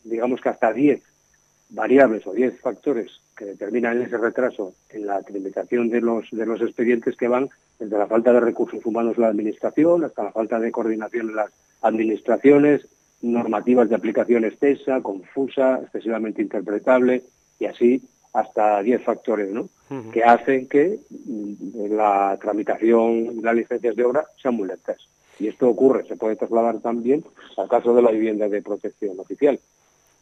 digamos 0.04 0.40
que 0.40 0.48
hasta 0.48 0.72
10 0.72 1.02
variables 1.70 2.26
o 2.26 2.32
10 2.32 2.60
factores 2.60 3.20
que 3.36 3.44
determinan 3.44 4.02
ese 4.02 4.18
retraso 4.18 4.74
en 4.90 5.06
la 5.06 5.22
tramitación 5.22 5.88
de 5.88 6.00
los, 6.00 6.28
de 6.30 6.46
los 6.46 6.60
expedientes 6.60 7.16
que 7.16 7.28
van 7.28 7.48
desde 7.78 7.96
la 7.96 8.06
falta 8.06 8.32
de 8.32 8.40
recursos 8.40 8.84
humanos 8.84 9.16
en 9.16 9.22
la 9.22 9.28
administración 9.28 10.04
hasta 10.04 10.24
la 10.24 10.32
falta 10.32 10.58
de 10.58 10.72
coordinación 10.72 11.30
en 11.30 11.36
las 11.36 11.50
administraciones, 11.82 12.86
normativas 13.22 13.88
de 13.88 13.94
aplicación 13.94 14.44
extensa, 14.44 15.00
confusa, 15.00 15.80
excesivamente 15.82 16.42
interpretable 16.42 17.22
y 17.58 17.66
así 17.66 18.02
hasta 18.32 18.82
10 18.82 19.02
factores, 19.02 19.50
¿no? 19.50 19.68
Que 20.12 20.22
hacen 20.22 20.68
que 20.68 21.00
mm, 21.10 21.94
la 21.96 22.38
tramitación 22.40 23.36
de 23.38 23.42
las 23.42 23.54
licencias 23.56 23.96
de 23.96 24.04
obra 24.04 24.24
sean 24.40 24.54
muy 24.54 24.68
lentas. 24.68 25.08
Y 25.40 25.48
esto 25.48 25.68
ocurre, 25.68 26.06
se 26.06 26.16
puede 26.16 26.36
trasladar 26.36 26.78
también 26.80 27.24
al 27.56 27.68
caso 27.68 27.94
de 27.94 28.02
la 28.02 28.10
vivienda 28.10 28.48
de 28.48 28.62
protección 28.62 29.18
oficial. 29.18 29.58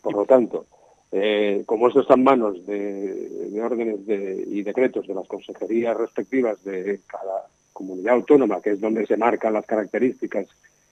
Por 0.01 0.15
lo 0.15 0.25
tanto, 0.25 0.67
eh, 1.11 1.63
como 1.67 1.89
esto 1.89 2.01
está 2.01 2.15
en 2.15 2.23
manos 2.23 2.65
de, 2.67 3.61
órdenes 3.63 4.01
y 4.07 4.63
decretos 4.63 5.07
de 5.07 5.15
las 5.15 5.27
consejerías 5.27 5.97
respectivas 5.97 6.63
de 6.65 7.01
cada 7.07 7.47
comunidad 7.73 8.15
autónoma, 8.15 8.61
que 8.61 8.71
es 8.71 8.81
donde 8.81 9.07
se 9.07 9.17
marcan 9.17 9.55
las 9.55 9.67
características 9.67 10.47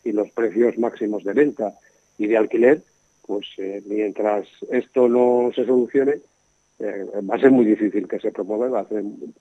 y 0.04 0.12
los 0.12 0.30
precios 0.30 0.78
máximos 0.78 1.22
de 1.24 1.32
venta 1.32 1.74
y 2.18 2.26
de 2.26 2.36
alquiler, 2.36 2.82
pues 3.26 3.46
eh, 3.58 3.82
mientras 3.86 4.46
esto 4.70 5.08
no 5.08 5.50
se 5.54 5.64
solucione, 5.66 6.16
eh, 6.78 7.06
va 7.28 7.36
a 7.36 7.38
ser 7.38 7.50
muy 7.50 7.64
difícil 7.64 8.06
que 8.06 8.18
se 8.18 8.32
promueva. 8.32 8.86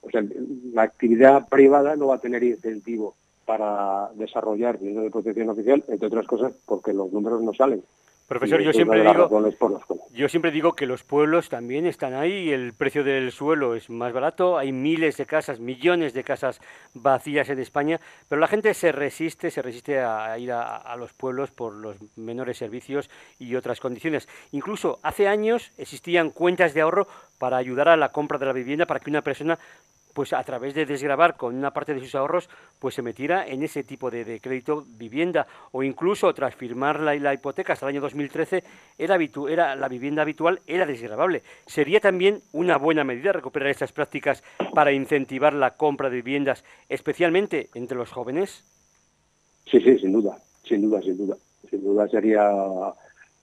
o 0.00 0.10
sea, 0.10 0.24
la 0.72 0.82
actividad 0.82 1.48
privada 1.48 1.96
no 1.96 2.08
va 2.08 2.16
a 2.16 2.20
tener 2.20 2.42
incentivo 2.42 3.14
para 3.44 4.10
desarrollar 4.14 4.78
dinero 4.78 5.02
de 5.02 5.10
protección 5.10 5.48
oficial, 5.48 5.84
entre 5.88 6.08
otras 6.08 6.26
cosas 6.26 6.52
porque 6.66 6.92
los 6.92 7.12
números 7.12 7.42
no 7.42 7.54
salen. 7.54 7.82
Profesor, 8.26 8.60
yo 8.60 8.72
siempre, 8.72 9.02
digo, 9.02 9.28
yo 10.12 10.28
siempre 10.28 10.50
digo 10.50 10.72
que 10.72 10.84
los 10.84 11.04
pueblos 11.04 11.48
también 11.48 11.86
están 11.86 12.12
ahí, 12.12 12.50
el 12.50 12.72
precio 12.72 13.04
del 13.04 13.30
suelo 13.30 13.76
es 13.76 13.88
más 13.88 14.12
barato, 14.12 14.58
hay 14.58 14.72
miles 14.72 15.16
de 15.16 15.26
casas, 15.26 15.60
millones 15.60 16.12
de 16.12 16.24
casas 16.24 16.60
vacías 16.92 17.48
en 17.50 17.60
España, 17.60 18.00
pero 18.28 18.40
la 18.40 18.48
gente 18.48 18.74
se 18.74 18.90
resiste, 18.90 19.52
se 19.52 19.62
resiste 19.62 20.00
a 20.00 20.36
ir 20.38 20.50
a 20.50 20.96
los 20.96 21.12
pueblos 21.12 21.52
por 21.52 21.72
los 21.72 21.96
menores 22.16 22.58
servicios 22.58 23.08
y 23.38 23.54
otras 23.54 23.78
condiciones. 23.78 24.28
Incluso 24.50 24.98
hace 25.02 25.28
años 25.28 25.70
existían 25.78 26.30
cuentas 26.30 26.74
de 26.74 26.80
ahorro 26.80 27.06
para 27.38 27.58
ayudar 27.58 27.88
a 27.88 27.96
la 27.96 28.10
compra 28.10 28.38
de 28.38 28.46
la 28.46 28.52
vivienda, 28.52 28.86
para 28.86 28.98
que 28.98 29.10
una 29.10 29.22
persona 29.22 29.58
pues 30.16 30.32
a 30.32 30.42
través 30.44 30.72
de 30.72 30.86
desgravar 30.86 31.36
con 31.36 31.54
una 31.54 31.74
parte 31.74 31.92
de 31.92 32.00
sus 32.00 32.14
ahorros, 32.14 32.48
pues 32.78 32.94
se 32.94 33.02
metiera 33.02 33.46
en 33.46 33.62
ese 33.62 33.84
tipo 33.84 34.10
de, 34.10 34.40
crédito 34.40 34.82
vivienda 34.96 35.46
o 35.72 35.82
incluso 35.82 36.32
tras 36.32 36.54
firmar 36.54 37.00
la, 37.00 37.14
la 37.16 37.34
hipoteca 37.34 37.74
hasta 37.74 37.84
el 37.84 37.90
año 37.90 38.00
2013 38.00 38.64
era, 38.96 39.18
era 39.50 39.76
la 39.76 39.88
vivienda 39.88 40.22
habitual 40.22 40.62
era 40.66 40.86
desgravable. 40.86 41.42
Sería 41.66 42.00
también 42.00 42.40
una 42.54 42.78
buena 42.78 43.04
medida 43.04 43.30
recuperar 43.30 43.68
estas 43.68 43.92
prácticas 43.92 44.42
para 44.72 44.90
incentivar 44.90 45.52
la 45.52 45.76
compra 45.76 46.08
de 46.08 46.16
viviendas, 46.16 46.64
especialmente 46.88 47.68
entre 47.74 47.98
los 47.98 48.10
jóvenes. 48.10 48.64
Sí, 49.70 49.78
sí, 49.82 49.98
sin 49.98 50.12
duda, 50.14 50.38
sin 50.64 50.80
duda, 50.80 51.02
sin 51.02 51.18
duda, 51.18 51.36
sin 51.68 51.84
duda 51.84 52.08
sería 52.08 52.50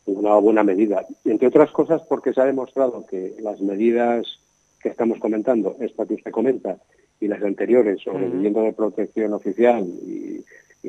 una 0.07 0.35
buena 0.37 0.63
medida. 0.63 1.05
Entre 1.23 1.49
otras 1.49 1.69
cosas 1.69 2.01
porque 2.09 2.33
se 2.33 2.41
ha 2.41 2.45
demostrado 2.45 3.05
que 3.05 3.35
las 3.41 3.61
medidas 3.61 4.39
que 4.83 4.89
estamos 4.89 5.17
comentando, 5.17 5.77
esta 5.79 6.05
que 6.05 6.15
usted 6.15 6.31
comenta, 6.31 6.77
y 7.19 7.27
las 7.27 7.41
anteriores 7.41 8.01
sobre 8.01 8.27
vivienda 8.27 8.61
de 8.61 8.73
protección 8.73 9.33
oficial 9.33 9.83
y, 9.85 10.43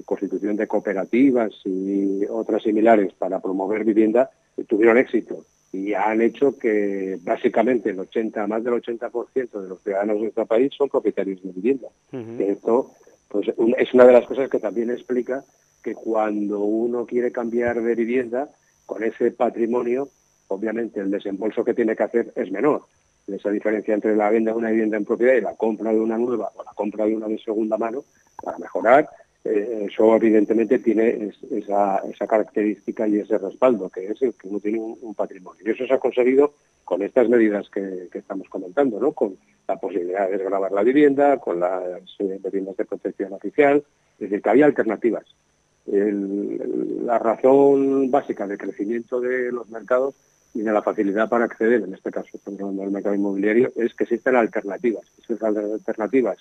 constitución 0.05 0.57
de 0.57 0.67
cooperativas 0.67 1.53
y 1.65 2.27
otras 2.27 2.65
similares 2.65 3.13
para 3.13 3.39
promover 3.41 3.85
vivienda, 3.85 4.29
tuvieron 4.67 4.99
éxito. 4.99 5.47
Y 5.73 5.95
han 5.95 6.21
hecho 6.21 6.59
que 6.59 7.17
básicamente 7.23 7.91
el 7.91 8.01
80, 8.01 8.45
más 8.49 8.65
del 8.65 8.75
80% 8.75 9.63
de 9.63 9.69
los 9.69 9.81
ciudadanos 9.83 10.17
de 10.17 10.23
nuestro 10.23 10.47
país 10.47 10.73
son 10.77 10.89
propietarios 10.89 11.41
de 11.45 11.53
vivienda. 11.53 11.89
Esto 12.41 12.91
pues, 13.29 13.47
es 13.79 13.95
una 13.95 14.05
de 14.05 14.13
las 14.13 14.27
cosas 14.27 14.51
que 14.51 14.59
también 14.59 14.91
explica 14.91 15.45
que 15.81 15.95
cuando 15.95 16.59
uno 16.59 17.07
quiere 17.07 17.31
cambiar 17.31 17.81
de 17.81 17.95
vivienda, 17.95 18.49
con 18.87 19.05
ese 19.05 19.31
patrimonio, 19.31 20.09
obviamente 20.49 20.99
el 20.99 21.11
desembolso 21.13 21.65
que 21.65 21.75
tiene 21.75 21.95
que 21.95 22.03
hacer 22.03 22.33
es 22.35 22.51
menor 22.51 22.83
esa 23.27 23.51
diferencia 23.51 23.95
entre 23.95 24.17
la 24.17 24.31
venta 24.31 24.51
de 24.51 24.57
una 24.57 24.71
vivienda 24.71 24.97
en 24.97 25.05
propiedad 25.05 25.35
y 25.35 25.41
la 25.41 25.55
compra 25.55 25.93
de 25.93 26.01
una 26.01 26.19
nueva 26.19 26.51
o 26.55 26.63
la 26.63 26.73
compra 26.73 27.07
de 27.07 27.17
una 27.17 27.27
de 27.27 27.39
segunda 27.39 27.79
mano 27.79 28.05
para 28.43 28.59
mejorar, 28.59 29.09
eh, 29.45 29.89
eso 29.91 30.17
evidentemente 30.17 30.79
tiene 30.79 31.31
esa, 31.51 32.03
característica 32.27 33.07
y 33.07 33.19
ese 33.19 33.37
respaldo, 33.37 33.91
que 33.91 34.07
es 34.07 34.23
el 34.23 34.35
que 34.35 34.49
uno 34.49 34.59
tiene 34.59 34.81
un, 34.81 35.15
patrimonio. 35.15 35.63
Y 35.65 35.71
eso 35.71 35.87
se 35.87 35.93
ha 35.93 35.99
conseguido 35.99 36.55
con 36.83 37.03
estas 37.03 37.29
medidas 37.29 37.69
que, 37.69 38.09
estamos 38.13 38.49
comentando, 38.49 38.99
¿no? 38.99 39.13
con 39.13 39.37
la 39.69 39.77
posibilidad 39.77 40.27
de 40.27 40.39
desgravar 40.39 40.73
la 40.73 40.83
vivienda, 40.83 41.39
con 41.39 41.61
las 41.61 42.01
eh, 42.19 42.41
viviendas 42.43 42.77
de 42.77 42.85
protección 42.87 43.33
oficial, 43.35 43.85
Es 44.15 44.31
decir, 44.31 44.43
que 44.43 44.51
había 44.51 44.67
alternativas. 44.67 45.25
la 45.87 47.19
razón 47.19 48.11
básica 48.11 48.47
de 48.47 48.57
crecimiento 48.57 49.21
de 49.21 49.53
los 49.53 49.69
mercados 49.69 50.15
y 50.55 50.63
de 50.63 50.73
la 50.73 50.83
facilidad 50.83 51.29
para 51.29 51.45
acceder, 51.45 51.83
en 51.83 51.95
este 51.95 52.11
caso 52.11 52.29
estamos 52.33 52.61
hablando 52.61 52.83
del 52.83 52.93
mercado 52.93 53.15
inmobiliario, 53.15 53.73
es 53.77 53.93
que 53.95 54.05
existen 54.05 54.37
alternativas. 54.37 55.05
Esas 55.19 55.43
alternativas 55.43 56.39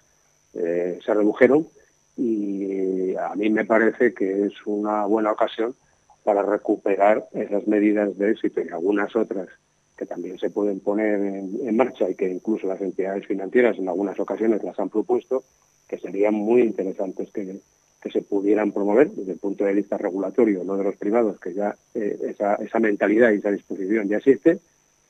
eh, 0.54 0.99
se 1.04 1.13
redujeron 1.13 1.67
y 2.15 3.15
a 3.15 3.34
mí 3.36 3.49
me 3.49 3.65
parece 3.65 4.13
que 4.13 4.45
es 4.45 4.54
una 4.65 5.06
buena 5.06 5.32
ocasión 5.32 5.76
para 6.23 6.43
recuperar 6.43 7.28
esas 7.34 7.67
medidas 7.67 8.17
de 8.17 8.32
éxito 8.32 8.62
y 8.62 8.69
algunas 8.69 9.15
otras 9.15 9.49
que 9.97 10.06
también 10.06 10.38
se 10.39 10.49
pueden 10.49 10.80
poner 10.80 11.19
en, 11.19 11.76
marcha 11.76 12.10
y 12.10 12.15
que 12.15 12.30
incluso 12.30 12.67
las 12.67 12.82
entidades 12.82 13.26
financieras 13.28 13.78
en 13.78 13.89
algunas 13.89 14.19
ocasiones 14.19 14.63
las 14.63 14.80
han 14.80 14.89
propuesto, 14.89 15.43
que 15.88 15.97
serían 15.97 16.34
muy 16.34 16.62
interesantes 16.62 17.30
que, 17.32 17.60
que 18.04 18.12
se 18.12 18.22
pudieran 18.22 18.74
promover 18.74 19.10
desde 19.12 19.32
el 19.32 19.39
punto 19.39 19.63
de 19.63 19.74
vista 19.74 19.98
regulatorio, 19.98 20.66
no 20.66 20.76
de 20.76 20.84
los 20.84 20.98
privados, 20.98 21.39
que 21.39 21.54
ya 21.54 21.74
eh, 21.96 22.20
esa, 22.28 22.56
esa 22.56 22.80
mentalidad 22.80 23.32
y 23.32 23.38
esa 23.38 23.50
disposición 23.50 24.10
ya 24.10 24.18
existe, 24.18 24.60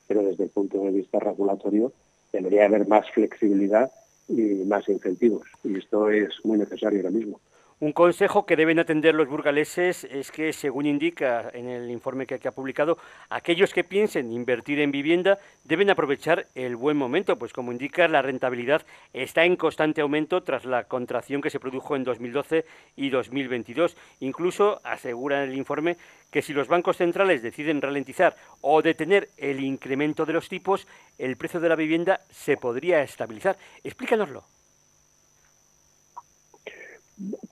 pero 0.06 0.22
desde 0.22 0.44
el 0.44 0.50
punto 0.50 0.80
de 0.84 0.92
vista 0.92 1.18
regulatorio 1.18 1.92
debería 2.32 2.66
haber 2.66 2.86
más 2.86 3.10
flexibilidad 3.10 3.90
y 4.28 4.64
más 4.64 4.88
incentivos. 4.88 5.42
Y 5.64 5.76
esto 5.76 6.08
es 6.08 6.32
muy 6.44 6.56
necesario 6.56 7.00
ahora 7.00 7.10
mismo. 7.10 7.40
Un 7.80 7.92
consejo 7.92 8.46
que 8.46 8.54
deben 8.54 8.78
atender 8.78 9.16
los 9.16 9.28
burgaleses 9.28 10.04
es 10.04 10.30
que, 10.30 10.52
según 10.52 10.86
indica 10.86 11.50
en 11.52 11.68
el 11.68 11.90
informe 11.90 12.24
que, 12.24 12.38
ha 12.46 12.52
publicado, 12.52 12.98
aquellos 13.30 13.74
que 13.74 13.82
piensen 13.82 14.30
invertir 14.30 14.78
en 14.78 14.92
vivienda 14.92 15.40
deben 15.64 15.90
aprovechar 15.90 16.46
el 16.54 16.76
buen 16.76 16.96
momento, 16.96 17.36
pues 17.36 17.52
como 17.52 17.72
indica, 17.72 18.06
la 18.06 18.22
rentabilidad 18.22 18.86
está 19.12 19.44
en 19.44 19.56
constante 19.56 20.02
aumento 20.02 20.44
tras 20.44 20.64
la 20.64 20.84
contracción 20.84 21.42
que 21.42 21.50
se 21.50 21.58
produjo 21.58 21.96
en 21.96 22.04
2012 22.04 22.64
y 22.94 23.10
2022. 23.10 23.96
Incluso 24.20 24.80
asegura 24.84 25.42
el 25.42 25.56
informe 25.56 25.96
que 26.30 26.42
si 26.42 26.52
los 26.52 26.68
bancos 26.68 26.98
centrales 26.98 27.42
deciden 27.42 27.82
ralentizar 27.82 28.36
o 28.60 28.82
detener 28.82 29.30
el 29.36 29.60
incremento 29.60 30.24
de 30.24 30.32
los 30.32 30.48
tipos, 30.48 30.86
el 31.18 31.36
precio 31.36 31.58
de 31.58 31.68
la 31.68 31.76
vivienda 31.76 32.20
se 32.30 32.56
podría 32.56 33.02
estabilizar. 33.02 33.56
Explícanoslo. 33.82 34.44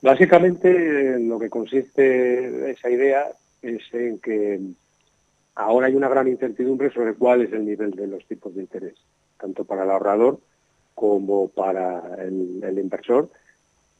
Básicamente 0.01 1.19
lo 1.19 1.39
que 1.39 1.49
consiste 1.49 2.71
esa 2.71 2.89
idea 2.89 3.31
es 3.61 3.81
en 3.93 4.19
que 4.19 4.59
ahora 5.55 5.87
hay 5.87 5.95
una 5.95 6.09
gran 6.09 6.27
incertidumbre 6.27 6.91
sobre 6.91 7.13
cuál 7.13 7.41
es 7.41 7.53
el 7.53 7.65
nivel 7.65 7.91
de 7.91 8.07
los 8.07 8.25
tipos 8.25 8.53
de 8.55 8.61
interés, 8.61 8.95
tanto 9.39 9.63
para 9.63 9.83
el 9.83 9.91
ahorrador 9.91 10.39
como 10.93 11.47
para 11.47 12.17
el, 12.23 12.77
inversor 12.77 13.29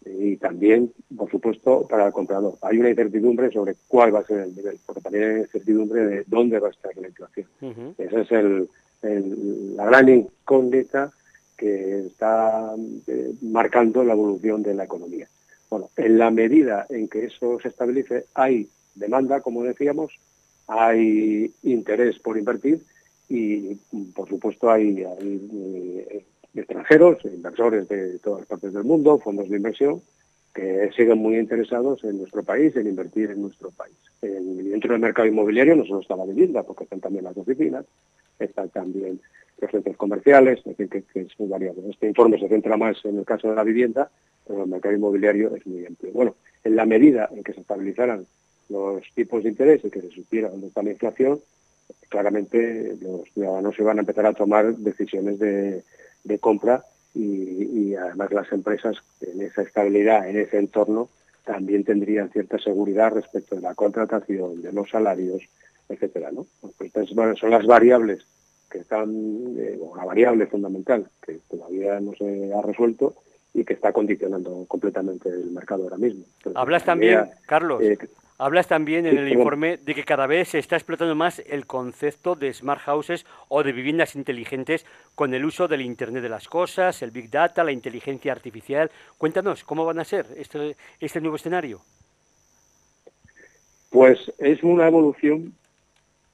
y 0.06 0.36
también, 0.36 0.91
por 1.15 1.32
supuesto, 1.32 1.88
para 1.88 2.08
el 2.08 2.13
comprador. 2.13 2.56
Hay 2.62 2.78
una 2.78 2.89
incertidumbre 2.89 3.49
sobre 3.52 3.76
cuál 3.88 4.13
va 4.13 4.19
a 4.19 4.26
ser 4.26 4.39
el 4.39 4.56
nivel, 4.56 4.78
porque 4.86 5.02
también 5.02 5.23
hay 5.23 5.41
incertidumbre 5.41 6.06
de 6.06 6.23
dónde 6.28 6.60
va 6.60 6.67
a 6.67 6.71
estar 6.71 6.91
la 6.97 7.08
inflación. 7.08 7.47
Esa 7.97 8.21
es 8.21 8.67
la 9.02 9.86
gran 9.86 10.10
incógnita 10.10 11.12
que 11.56 12.08
está 12.08 12.76
eh, 13.08 13.34
marcando 13.41 14.04
la 14.04 14.13
evolución 14.13 14.62
de 14.63 14.73
la 14.73 14.84
economía. 14.84 15.28
Bueno, 15.73 15.89
en 15.97 16.19
la 16.19 16.29
medida 16.29 16.86
en 16.88 17.07
que 17.07 17.25
eso 17.25 17.59
se 17.59 17.69
estabilice, 17.69 18.25
hay 18.36 18.69
demanda, 18.93 19.41
como 19.41 19.63
decíamos, 19.63 20.13
hay 20.67 21.51
interés 21.63 22.19
por 22.19 22.38
invertir 22.38 22.83
y, 23.27 23.73
por 24.13 24.29
supuesto, 24.29 24.69
hay, 24.69 25.03
eh, 25.03 26.25
extranjeros, 26.53 27.25
inversores 27.25 27.89
de 27.89 28.19
todas 28.19 28.45
partes 28.45 28.71
del 28.71 28.83
mundo, 28.83 29.17
fondos 29.17 29.49
de 29.49 29.57
inversión, 29.57 30.03
que 30.53 30.91
siguen 30.95 31.17
muy 31.17 31.39
interesados 31.39 32.03
en 32.03 32.19
nuestro 32.19 32.43
país, 32.43 32.75
en 32.75 32.86
invertir 32.86 33.31
en 33.31 33.41
nuestro 33.41 33.71
país. 33.71 33.97
dentro 34.21 34.91
del 34.91 35.01
mercado 35.01 35.27
inmobiliario 35.27 35.75
no 35.75 35.86
solo 35.86 36.01
está 36.01 36.15
la 36.15 36.25
vivienda, 36.25 36.62
porque 36.62 36.83
están 36.83 36.99
también 36.99 37.23
las 37.23 37.36
oficinas, 37.36 37.83
están 38.43 38.69
también 38.69 39.19
los 39.60 39.71
centros 39.71 39.97
comerciales, 39.97 40.62
es 40.65 40.89
que, 40.89 41.03
es 41.13 41.39
muy 41.39 41.49
variado. 41.49 41.82
Este 41.89 42.08
informe 42.08 42.39
se 42.39 42.49
centra 42.49 42.77
más 42.77 42.97
en 43.06 43.17
el 43.19 43.25
caso 43.25 43.49
de 43.49 43.56
la 43.56 43.63
vivienda, 43.63 44.10
pero 44.47 44.63
el 44.63 44.69
mercado 44.69 44.95
inmobiliario 44.95 45.56
es 45.56 45.65
muy 45.65 45.86
amplio. 45.86 46.12
Bueno, 46.13 46.36
en 46.63 46.75
la 46.75 46.86
medida 46.86 47.29
en 47.32 47.43
que 47.43 47.53
se 47.53 47.62
estabilizaran 47.62 48.25
los 48.69 49.03
tipos 49.13 49.43
de 49.43 49.49
interés 49.49 49.84
y 49.84 49.89
que 49.89 50.01
se 50.01 50.10
supiera 50.10 50.49
dónde 50.49 50.67
está 50.67 50.84
la 50.84 50.91
inflación, 50.91 51.39
claramente 52.10 52.95
los 53.01 53.29
ciudadanos 53.34 53.75
van 53.77 53.97
a 53.97 54.01
empezar 54.01 54.25
a 54.25 54.34
tomar 54.34 54.75
decisiones 54.75 55.39
de, 55.39 55.84
compra 56.39 56.84
y, 57.13 57.95
además 57.95 58.32
las 58.32 58.51
empresas 58.51 58.97
en 59.21 59.41
esa 59.41 59.62
estabilidad, 59.62 60.27
en 60.27 60.38
ese 60.38 60.58
entorno, 60.58 61.10
también 61.45 61.84
tendrían 61.84 62.29
cierta 62.29 62.58
seguridad 62.58 63.13
respecto 63.13 63.56
de 63.56 63.62
la 63.62 63.75
contratación, 63.75 64.62
de 64.62 64.71
los 64.71 64.89
salarios, 64.89 65.41
etcétera, 65.89 66.32
¿no? 66.32 66.47
Pues 66.77 66.91
son 67.39 67.49
las 67.49 67.65
variables 67.65 68.25
que 68.69 68.79
están, 68.79 69.10
eh, 69.58 69.77
una 69.79 70.06
variable 70.06 70.47
fundamental 70.47 71.06
que 71.21 71.39
todavía 71.49 71.99
no 71.99 72.13
se 72.13 72.51
ha 72.53 72.62
resuelto 72.62 73.13
y 73.53 73.63
que 73.63 73.73
está 73.73 73.93
condicionando 73.93 74.65
completamente 74.67 75.29
el 75.29 75.51
mercado 75.51 75.84
ahora 75.84 75.97
mismo. 75.97 76.23
hablas 76.56 76.84
también, 76.84 77.29
Carlos, 77.45 77.84
eh, 77.84 77.97
hablas 78.43 78.67
también 78.67 79.06
en 79.06 79.17
el 79.17 79.32
informe 79.32 79.77
de 79.77 79.95
que 79.95 80.03
cada 80.03 80.27
vez 80.27 80.49
se 80.49 80.60
está 80.60 80.75
explotando 80.75 81.15
más 81.15 81.41
el 81.47 81.65
concepto 81.65 82.36
de 82.36 82.53
smart 82.53 82.82
houses 82.82 83.25
o 83.47 83.63
de 83.63 83.71
viviendas 83.71 84.15
inteligentes 84.15 84.86
con 85.15 85.34
el 85.34 85.45
uso 85.45 85.69
del 85.69 85.79
Internet 85.79 86.23
de 86.23 86.27
las 86.27 86.49
Cosas, 86.49 87.01
el 87.01 87.12
Big 87.12 87.29
Data, 87.29 87.63
la 87.63 87.71
inteligencia 87.71 88.34
artificial. 88.34 88.91
Cuéntanos, 89.17 89.63
¿cómo 89.63 89.86
van 89.86 89.99
a 89.99 90.03
ser 90.03 90.25
este, 90.36 90.75
este 90.99 91.21
nuevo 91.21 91.38
escenario? 91.38 91.79
Pues 93.89 94.19
es 94.39 94.62
una 94.62 94.88
evolución 94.88 95.53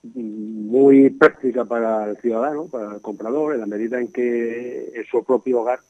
muy 0.02 1.12
práctica 1.12 1.64
para 1.66 2.10
el 2.10 2.18
ciudadano, 2.18 2.66
para 2.70 2.96
el 2.96 3.02
comprador, 3.02 3.54
en 3.54 3.60
la 3.60 3.68
medida 3.68 4.00
en 4.00 4.12
que 4.12 4.94
en 4.96 5.06
su 5.06 5.24
propio 5.24 5.62
hogar 5.62 5.82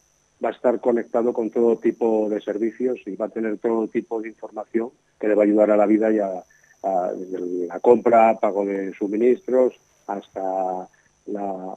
va 0.43 0.49
a 0.49 0.53
estar 0.53 0.79
conectado 0.79 1.33
con 1.33 1.49
todo 1.49 1.77
tipo 1.77 2.29
de 2.29 2.41
servicios 2.41 2.99
y 3.05 3.15
va 3.15 3.25
a 3.25 3.29
tener 3.29 3.57
todo 3.57 3.87
tipo 3.87 4.21
de 4.21 4.29
información 4.29 4.89
que 5.19 5.27
le 5.27 5.35
va 5.35 5.43
a 5.43 5.45
ayudar 5.45 5.71
a 5.71 5.77
la 5.77 5.85
vida 5.85 6.11
y 6.11 6.19
a, 6.19 6.43
la 6.81 7.79
compra, 7.81 8.39
pago 8.39 8.65
de 8.65 8.93
suministros, 8.93 9.73
hasta 10.07 10.87
la, 11.25 11.75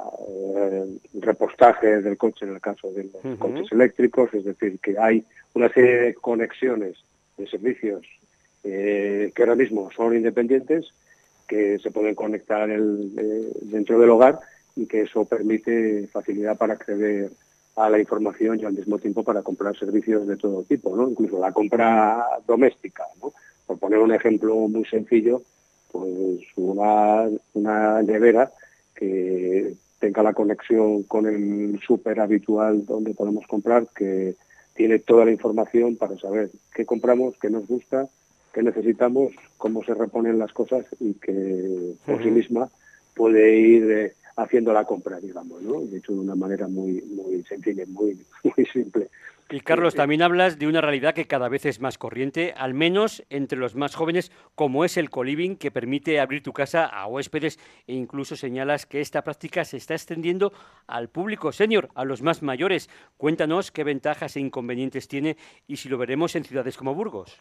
el 0.71 1.01
repostaje 1.21 2.01
del 2.01 2.17
coche 2.17 2.47
en 2.47 2.55
el 2.55 2.61
caso 2.61 2.93
de 2.93 3.05
los 3.05 3.39
coches 3.39 3.73
eléctricos, 3.73 4.33
es 4.33 4.45
decir, 4.45 4.79
que 4.79 4.97
hay 4.99 5.25
una 5.55 5.69
serie 5.71 5.97
de 5.97 6.15
conexiones 6.15 6.97
de 7.37 7.49
servicios 7.49 8.07
eh, 8.65 9.33
que 9.35 9.43
ahora 9.43 9.57
mismo 9.57 9.91
son 9.91 10.15
independientes, 10.15 10.93
que 11.49 11.79
se 11.81 11.91
pueden 11.91 12.15
conectar 12.15 12.71
el, 12.71 13.13
eh, 13.19 13.53
dentro 13.63 13.99
del 13.99 14.11
hogar 14.11 14.39
y 14.77 14.87
que 14.87 15.03
eso 15.03 15.25
permite 15.25 16.07
facilidad 16.13 16.57
para 16.57 16.75
acceder 16.75 17.31
a 17.77 17.89
la 17.89 17.99
información 17.99 18.61
y 18.61 18.65
al 18.65 18.75
mismo 18.75 18.99
tiempo 18.99 19.23
para 19.23 19.43
comprar 19.43 19.77
servicios 19.77 20.27
de 20.27 20.37
todo 20.37 20.63
tipo, 20.65 20.95
¿no? 20.95 21.09
Incluso 21.09 21.39
la 21.39 21.53
compra 21.53 22.25
doméstica, 22.47 23.05
¿no? 23.23 23.33
Por 23.67 23.79
poner 23.79 23.99
un 23.99 24.13
ejemplo 24.13 24.55
muy 24.69 24.85
sencillo, 24.85 25.43
pues 25.91 26.41
una, 26.57 27.29
una 27.55 28.03
nevera 28.03 28.53
que 28.95 29.75
tenga 29.99 30.23
la 30.23 30.35
conexión 30.35 31.05
con 31.05 31.27
el 31.27 31.81
súper 31.87 32.21
habitual 32.21 32.85
donde 32.85 33.15
podemos 33.15 33.47
comprar, 33.47 33.87
que 33.95 34.35
tiene 34.75 34.99
toda 34.99 35.25
la 35.25 35.33
información 35.33 35.97
para 35.97 36.19
saber 36.19 36.51
qué 36.75 36.85
compramos, 36.85 37.35
qué 37.41 37.51
nos 37.51 37.67
gusta, 37.67 38.09
qué 38.53 38.63
necesitamos, 38.63 39.33
cómo 39.57 39.85
se 39.85 39.95
reponen 39.95 40.39
las 40.39 40.53
cosas 40.53 40.85
y 41.01 41.15
que 41.15 41.95
por 42.05 42.23
sí 42.23 42.31
misma 42.31 42.69
puede 43.15 43.57
ir 43.57 43.91
eh, 43.91 44.15
haciendo 44.37 44.73
la 44.73 44.85
compra, 44.85 45.21
digamos, 45.21 45.63
¿no? 45.63 45.81
De 45.81 45.99
hecho, 45.99 46.13
de 46.13 46.21
una 46.21 46.35
manera 46.35 46.69
muy, 46.69 47.03
muy 47.03 47.43
sencilla, 47.45 47.85
muy, 47.87 48.19
muy 48.45 48.67
simple. 48.67 49.09
Y 49.53 49.61
Carlos, 49.61 49.95
también 49.95 50.23
hablas 50.23 50.59
de 50.59 50.67
una 50.67 50.81
realidad 50.81 51.13
que 51.15 51.27
cada 51.27 51.51
vez 51.51 51.67
es 51.67 51.79
más 51.79 51.99
corriente, 51.99 52.55
al 52.57 52.73
menos 52.73 53.23
entre 53.29 53.59
los 53.59 53.75
más 53.75 53.95
jóvenes, 53.95 54.33
como 54.55 54.83
es 54.87 54.97
el 54.97 55.11
coliving, 55.11 55.57
que 55.57 55.71
permite 55.71 56.21
abrir 56.21 56.43
tu 56.43 56.55
casa 56.55 56.87
a 56.87 57.07
huéspedes 57.07 57.59
e 57.87 57.93
incluso 57.93 58.35
señalas 58.35 58.87
que 58.87 59.03
esta 59.03 59.23
práctica 59.23 59.67
se 59.67 59.77
está 59.77 59.93
extendiendo 59.93 60.55
al 60.87 61.11
público 61.11 61.53
senior, 61.53 61.91
a 61.95 62.07
los 62.07 62.23
más 62.23 62.41
mayores. 62.41 62.89
Cuéntanos 63.19 63.71
qué 63.71 63.85
ventajas 63.85 64.37
e 64.37 64.41
inconvenientes 64.41 65.07
tiene 65.07 65.37
y 65.67 65.77
si 65.77 65.91
lo 65.91 65.99
veremos 65.99 66.35
en 66.35 66.45
ciudades 66.45 66.79
como 66.79 66.95
Burgos. 66.95 67.39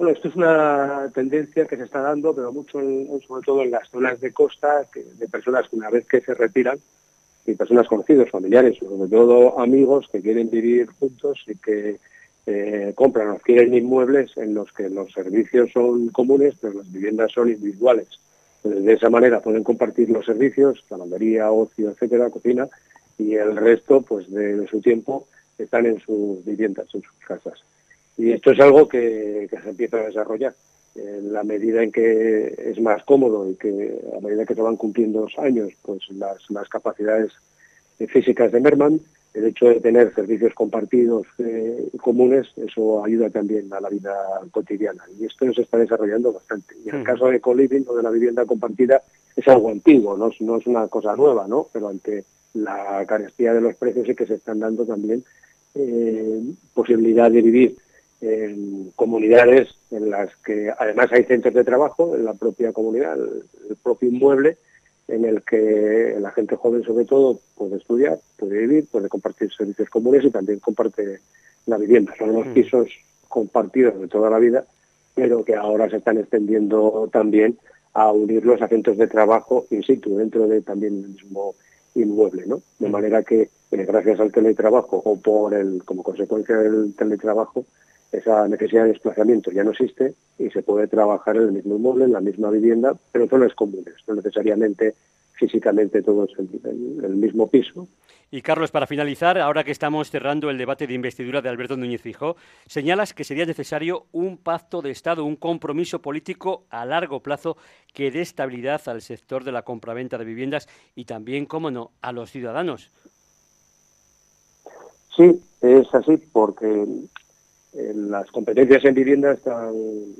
Bueno, 0.00 0.14
esto 0.14 0.28
es 0.28 0.34
una 0.34 1.10
tendencia 1.12 1.66
que 1.66 1.76
se 1.76 1.82
está 1.82 2.00
dando, 2.00 2.34
pero 2.34 2.50
mucho, 2.54 2.80
sobre 3.28 3.44
todo 3.44 3.60
en 3.60 3.70
las 3.70 3.86
zonas 3.90 4.18
de 4.18 4.32
costa, 4.32 4.86
de 4.94 5.28
personas 5.28 5.68
que 5.68 5.76
una 5.76 5.90
vez 5.90 6.06
que 6.06 6.22
se 6.22 6.32
retiran, 6.32 6.78
y 7.44 7.54
personas 7.54 7.86
conocidos, 7.86 8.30
familiares, 8.30 8.78
sobre 8.78 9.10
todo 9.10 9.60
amigos 9.60 10.08
que 10.10 10.22
quieren 10.22 10.48
vivir 10.48 10.86
juntos 10.98 11.44
y 11.46 11.54
que 11.56 11.98
eh, 12.46 12.94
compran 12.94 13.28
o 13.28 13.32
adquieren 13.32 13.74
inmuebles 13.74 14.34
en 14.38 14.54
los 14.54 14.72
que 14.72 14.88
los 14.88 15.12
servicios 15.12 15.70
son 15.70 16.08
comunes, 16.08 16.54
pero 16.58 16.78
las 16.78 16.90
viviendas 16.90 17.32
son 17.32 17.50
individuales. 17.50 18.08
de 18.64 18.94
esa 18.94 19.10
manera 19.10 19.42
pueden 19.42 19.64
compartir 19.64 20.08
los 20.08 20.24
servicios, 20.24 20.82
lavandería, 20.88 21.52
ocio, 21.52 21.90
etcétera, 21.90 22.30
cocina, 22.30 22.70
y 23.18 23.34
el 23.34 23.54
resto 23.54 24.00
pues 24.00 24.30
de 24.32 24.66
su 24.66 24.80
tiempo 24.80 25.26
están 25.58 25.84
en 25.84 26.00
sus 26.00 26.42
viviendas, 26.42 26.86
en 26.94 27.02
sus 27.02 27.18
casas. 27.18 27.62
Y 28.16 28.32
esto 28.32 28.50
es 28.52 28.60
algo 28.60 28.88
que, 28.88 29.48
se 29.50 29.68
empieza 29.68 29.98
a 29.98 30.06
desarrollar. 30.06 30.54
En 30.94 31.32
la 31.32 31.44
medida 31.44 31.82
en 31.82 31.92
que 31.92 32.54
es 32.66 32.80
más 32.80 33.04
cómodo 33.04 33.48
y 33.48 33.54
que 33.54 34.00
a 34.16 34.20
medida 34.20 34.44
que 34.44 34.54
se 34.54 34.62
van 34.62 34.76
cumpliendo 34.76 35.22
los 35.22 35.38
años, 35.38 35.72
pues 35.82 36.02
las, 36.10 36.38
las 36.50 36.68
capacidades 36.68 37.32
físicas 38.08 38.50
de 38.50 38.60
merman, 38.60 39.00
el 39.34 39.46
hecho 39.46 39.66
de 39.66 39.80
tener 39.80 40.12
servicios 40.14 40.52
compartidos 40.54 41.26
eh, 41.38 41.88
comunes, 42.00 42.48
eso 42.56 43.04
ayuda 43.04 43.30
también 43.30 43.72
a 43.72 43.80
la 43.80 43.88
vida 43.88 44.12
cotidiana. 44.50 45.04
Y 45.18 45.26
esto 45.26 45.52
se 45.52 45.62
está 45.62 45.78
desarrollando 45.78 46.32
bastante. 46.32 46.74
Y 46.84 46.88
en 46.88 46.96
el 46.96 47.04
caso 47.04 47.26
de 47.26 47.40
co-living 47.40 47.84
o 47.86 47.96
de 47.96 48.02
la 48.02 48.10
vivienda 48.10 48.44
compartida, 48.44 49.02
es 49.36 49.46
algo 49.46 49.70
antiguo, 49.70 50.16
no 50.16 50.28
es, 50.28 50.40
no 50.40 50.56
es 50.56 50.66
una 50.66 50.88
cosa 50.88 51.14
nueva, 51.14 51.46
¿no? 51.46 51.68
Pero 51.72 51.88
ante 51.88 52.24
la 52.54 53.04
carestía 53.06 53.54
de 53.54 53.60
los 53.60 53.76
precios 53.76 54.08
y 54.08 54.14
que 54.14 54.26
se 54.26 54.34
están 54.34 54.58
dando 54.58 54.84
también 54.84 55.22
eh, 55.74 56.42
posibilidad 56.74 57.30
de 57.30 57.42
vivir 57.42 57.76
en 58.20 58.92
comunidades 58.96 59.74
en 59.90 60.10
las 60.10 60.34
que 60.44 60.72
además 60.78 61.10
hay 61.12 61.24
centros 61.24 61.54
de 61.54 61.64
trabajo 61.64 62.14
en 62.14 62.24
la 62.24 62.34
propia 62.34 62.72
comunidad, 62.72 63.16
el 63.18 63.76
propio 63.82 64.08
inmueble, 64.08 64.58
en 65.08 65.24
el 65.24 65.42
que 65.42 66.16
la 66.20 66.30
gente 66.30 66.56
joven 66.56 66.84
sobre 66.84 67.04
todo 67.04 67.40
puede 67.56 67.76
estudiar, 67.76 68.18
puede 68.38 68.58
vivir, 68.58 68.86
puede 68.90 69.08
compartir 69.08 69.52
servicios 69.52 69.90
comunes 69.90 70.24
y 70.24 70.30
también 70.30 70.60
comparte 70.60 71.20
la 71.66 71.78
vivienda. 71.78 72.14
Son 72.16 72.32
los 72.32 72.46
mm. 72.46 72.52
pisos 72.52 72.88
compartidos 73.28 74.00
de 74.00 74.08
toda 74.08 74.30
la 74.30 74.38
vida, 74.38 74.64
pero 75.14 75.44
que 75.44 75.56
ahora 75.56 75.90
se 75.90 75.96
están 75.96 76.18
extendiendo 76.18 77.08
también 77.12 77.58
a 77.92 78.12
unir 78.12 78.44
los 78.46 78.60
centros 78.68 78.96
de 78.96 79.08
trabajo 79.08 79.66
in 79.70 79.82
situ, 79.82 80.16
dentro 80.16 80.46
de 80.46 80.62
también 80.62 80.94
el 80.94 81.08
mismo 81.08 81.54
inmueble, 81.94 82.46
¿no? 82.46 82.62
De 82.78 82.88
mm. 82.88 82.92
manera 82.92 83.22
que, 83.22 83.50
eh, 83.72 83.84
gracias 83.84 84.20
al 84.20 84.30
teletrabajo 84.30 85.02
o 85.04 85.16
por 85.16 85.54
el, 85.54 85.82
como 85.84 86.02
consecuencia 86.02 86.56
del 86.56 86.94
teletrabajo, 86.94 87.64
esa 88.12 88.48
necesidad 88.48 88.84
de 88.84 88.92
desplazamiento 88.92 89.50
ya 89.50 89.64
no 89.64 89.70
existe 89.70 90.14
y 90.38 90.50
se 90.50 90.62
puede 90.62 90.88
trabajar 90.88 91.36
en 91.36 91.42
el 91.42 91.52
mismo 91.52 91.76
inmueble, 91.76 92.04
en 92.04 92.12
la 92.12 92.20
misma 92.20 92.50
vivienda, 92.50 92.94
pero 93.12 93.24
en 93.24 93.30
zonas 93.30 93.54
comunes, 93.54 93.94
no 94.06 94.14
necesariamente 94.14 94.94
físicamente 95.34 96.02
todos 96.02 96.30
en 96.38 97.00
el 97.02 97.16
mismo 97.16 97.48
piso. 97.48 97.88
Y 98.32 98.42
Carlos, 98.42 98.70
para 98.70 98.86
finalizar, 98.86 99.38
ahora 99.38 99.64
que 99.64 99.72
estamos 99.72 100.08
cerrando 100.08 100.50
el 100.50 100.58
debate 100.58 100.86
de 100.86 100.94
investidura 100.94 101.42
de 101.42 101.48
Alberto 101.48 101.76
Núñez 101.76 102.00
Fijó, 102.00 102.36
señalas 102.66 103.12
que 103.12 103.24
sería 103.24 103.44
necesario 103.44 104.06
un 104.12 104.36
pacto 104.36 104.82
de 104.82 104.92
Estado, 104.92 105.24
un 105.24 105.34
compromiso 105.34 106.00
político 106.00 106.62
a 106.70 106.84
largo 106.84 107.20
plazo 107.20 107.56
que 107.92 108.12
dé 108.12 108.20
estabilidad 108.20 108.80
al 108.86 109.02
sector 109.02 109.42
de 109.42 109.50
la 109.50 109.62
compraventa 109.62 110.16
de 110.16 110.24
viviendas 110.24 110.68
y 110.94 111.06
también, 111.06 111.44
cómo 111.44 111.72
no, 111.72 111.90
a 112.02 112.12
los 112.12 112.30
ciudadanos. 112.30 112.92
Sí, 115.16 115.42
es 115.60 115.92
así, 115.92 116.16
porque 116.32 116.86
las 117.72 118.30
competencias 118.30 118.84
en 118.84 118.94
vivienda 118.94 119.32
están, 119.32 119.72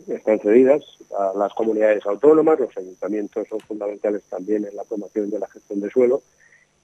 están 0.06 0.38
cedidas 0.38 0.84
a 1.18 1.32
las 1.36 1.52
comunidades 1.54 2.06
autónomas, 2.06 2.60
los 2.60 2.76
ayuntamientos 2.76 3.48
son 3.48 3.58
fundamentales 3.60 4.22
también 4.30 4.64
en 4.64 4.76
la 4.76 4.84
promoción 4.84 5.30
de 5.30 5.38
la 5.40 5.48
gestión 5.48 5.80
de 5.80 5.90
suelo 5.90 6.22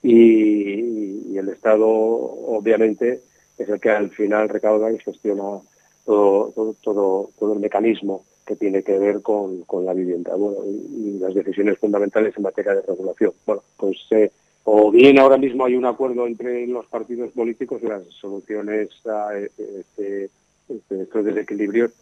y, 0.02 1.36
el 1.36 1.48
Estado 1.50 1.86
obviamente 1.86 3.20
es 3.58 3.68
el 3.68 3.78
que 3.78 3.90
al 3.90 4.10
final 4.10 4.48
recauda 4.48 4.90
y 4.90 4.98
gestiona 4.98 5.60
todo, 6.04 6.74
todo, 6.82 7.30
todo, 7.38 7.52
el 7.52 7.60
mecanismo 7.60 8.24
que 8.46 8.56
tiene 8.56 8.82
que 8.82 8.98
ver 8.98 9.20
con, 9.20 9.64
la 9.84 9.92
vivienda 9.92 10.34
bueno, 10.34 10.58
y, 10.64 11.18
las 11.18 11.34
decisiones 11.34 11.78
fundamentales 11.78 12.34
en 12.36 12.42
materia 12.42 12.74
de 12.74 12.82
regulación. 12.82 13.32
Bueno, 13.44 13.62
pues 13.76 13.98
eh, 14.12 14.30
o 14.64 14.90
bien 14.90 15.18
ahora 15.18 15.36
mismo 15.36 15.66
hay 15.66 15.76
un 15.76 15.84
acuerdo 15.84 16.26
entre 16.26 16.66
los 16.66 16.86
partidos 16.86 17.32
políticos 17.32 17.80
y 17.82 17.86
las 17.86 18.04
soluciones 18.06 18.88
a 19.06 19.36
este, 19.36 20.30
estos 20.68 21.24
desequilibrios 21.24 21.92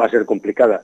va 0.00 0.06
a 0.06 0.10
ser 0.10 0.24
complicada. 0.24 0.82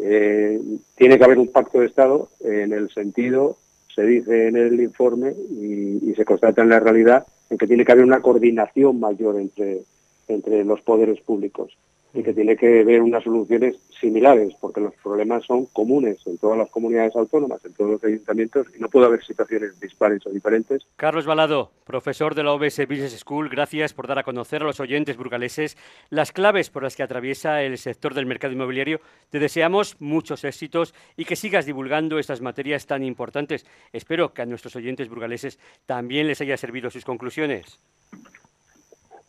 Eh, 0.00 0.60
tiene 0.96 1.18
que 1.18 1.24
haber 1.24 1.38
un 1.38 1.48
pacto 1.48 1.80
de 1.80 1.86
Estado 1.86 2.28
en 2.40 2.72
el 2.72 2.90
sentido, 2.90 3.58
se 3.94 4.02
dice 4.02 4.48
en 4.48 4.56
el 4.56 4.80
informe 4.80 5.34
y, 5.50 6.10
y, 6.10 6.14
se 6.14 6.24
constata 6.24 6.62
en 6.62 6.68
la 6.68 6.80
realidad, 6.80 7.26
en 7.48 7.58
que 7.58 7.66
tiene 7.66 7.84
que 7.84 7.92
haber 7.92 8.04
una 8.04 8.20
coordinación 8.20 8.98
mayor 8.98 9.38
entre, 9.38 9.82
entre 10.26 10.64
los 10.64 10.80
poderes 10.80 11.20
públicos 11.20 11.76
y 12.14 12.22
que 12.22 12.32
tiene 12.32 12.56
que 12.56 12.80
haber 12.80 13.02
unas 13.02 13.24
soluciones 13.24 13.76
similares, 14.00 14.54
porque 14.60 14.80
los 14.80 14.94
problemas 15.02 15.44
son 15.44 15.66
comunes 15.66 16.18
en 16.26 16.38
todas 16.38 16.56
las 16.56 16.70
comunidades 16.70 17.16
autónomas, 17.16 17.64
en 17.64 17.74
todos 17.74 17.90
los 17.90 18.04
ayuntamientos, 18.04 18.68
y 18.76 18.80
no 18.80 18.88
puede 18.88 19.06
haber 19.06 19.24
situaciones 19.24 19.78
dispares 19.80 20.24
o 20.24 20.30
diferentes. 20.30 20.86
Carlos 20.94 21.26
Balado, 21.26 21.72
profesor 21.84 22.36
de 22.36 22.44
la 22.44 22.52
OBS 22.52 22.86
Business 22.86 23.18
School, 23.18 23.48
gracias 23.48 23.92
por 23.92 24.06
dar 24.06 24.20
a 24.20 24.22
conocer 24.22 24.62
a 24.62 24.66
los 24.66 24.78
oyentes 24.78 25.16
burgaleses 25.16 25.76
las 26.08 26.30
claves 26.30 26.70
por 26.70 26.84
las 26.84 26.94
que 26.94 27.02
atraviesa 27.02 27.62
el 27.62 27.78
sector 27.78 28.14
del 28.14 28.26
mercado 28.26 28.52
inmobiliario. 28.52 29.00
Te 29.30 29.40
deseamos 29.40 29.96
muchos 30.00 30.44
éxitos 30.44 30.94
y 31.16 31.24
que 31.24 31.34
sigas 31.34 31.66
divulgando 31.66 32.20
estas 32.20 32.40
materias 32.40 32.86
tan 32.86 33.02
importantes. 33.02 33.66
Espero 33.92 34.32
que 34.32 34.42
a 34.42 34.46
nuestros 34.46 34.76
oyentes 34.76 35.08
burgaleses 35.08 35.58
también 35.86 36.28
les 36.28 36.40
haya 36.40 36.56
servido 36.56 36.90
sus 36.90 37.04
conclusiones. 37.04 37.80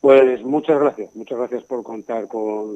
Pues 0.05 0.43
muchas 0.43 0.79
gracias, 0.79 1.15
muchas 1.15 1.39
gracias 1.39 1.63
por 1.63 1.81
contar 1.81 2.27
con, 2.27 2.73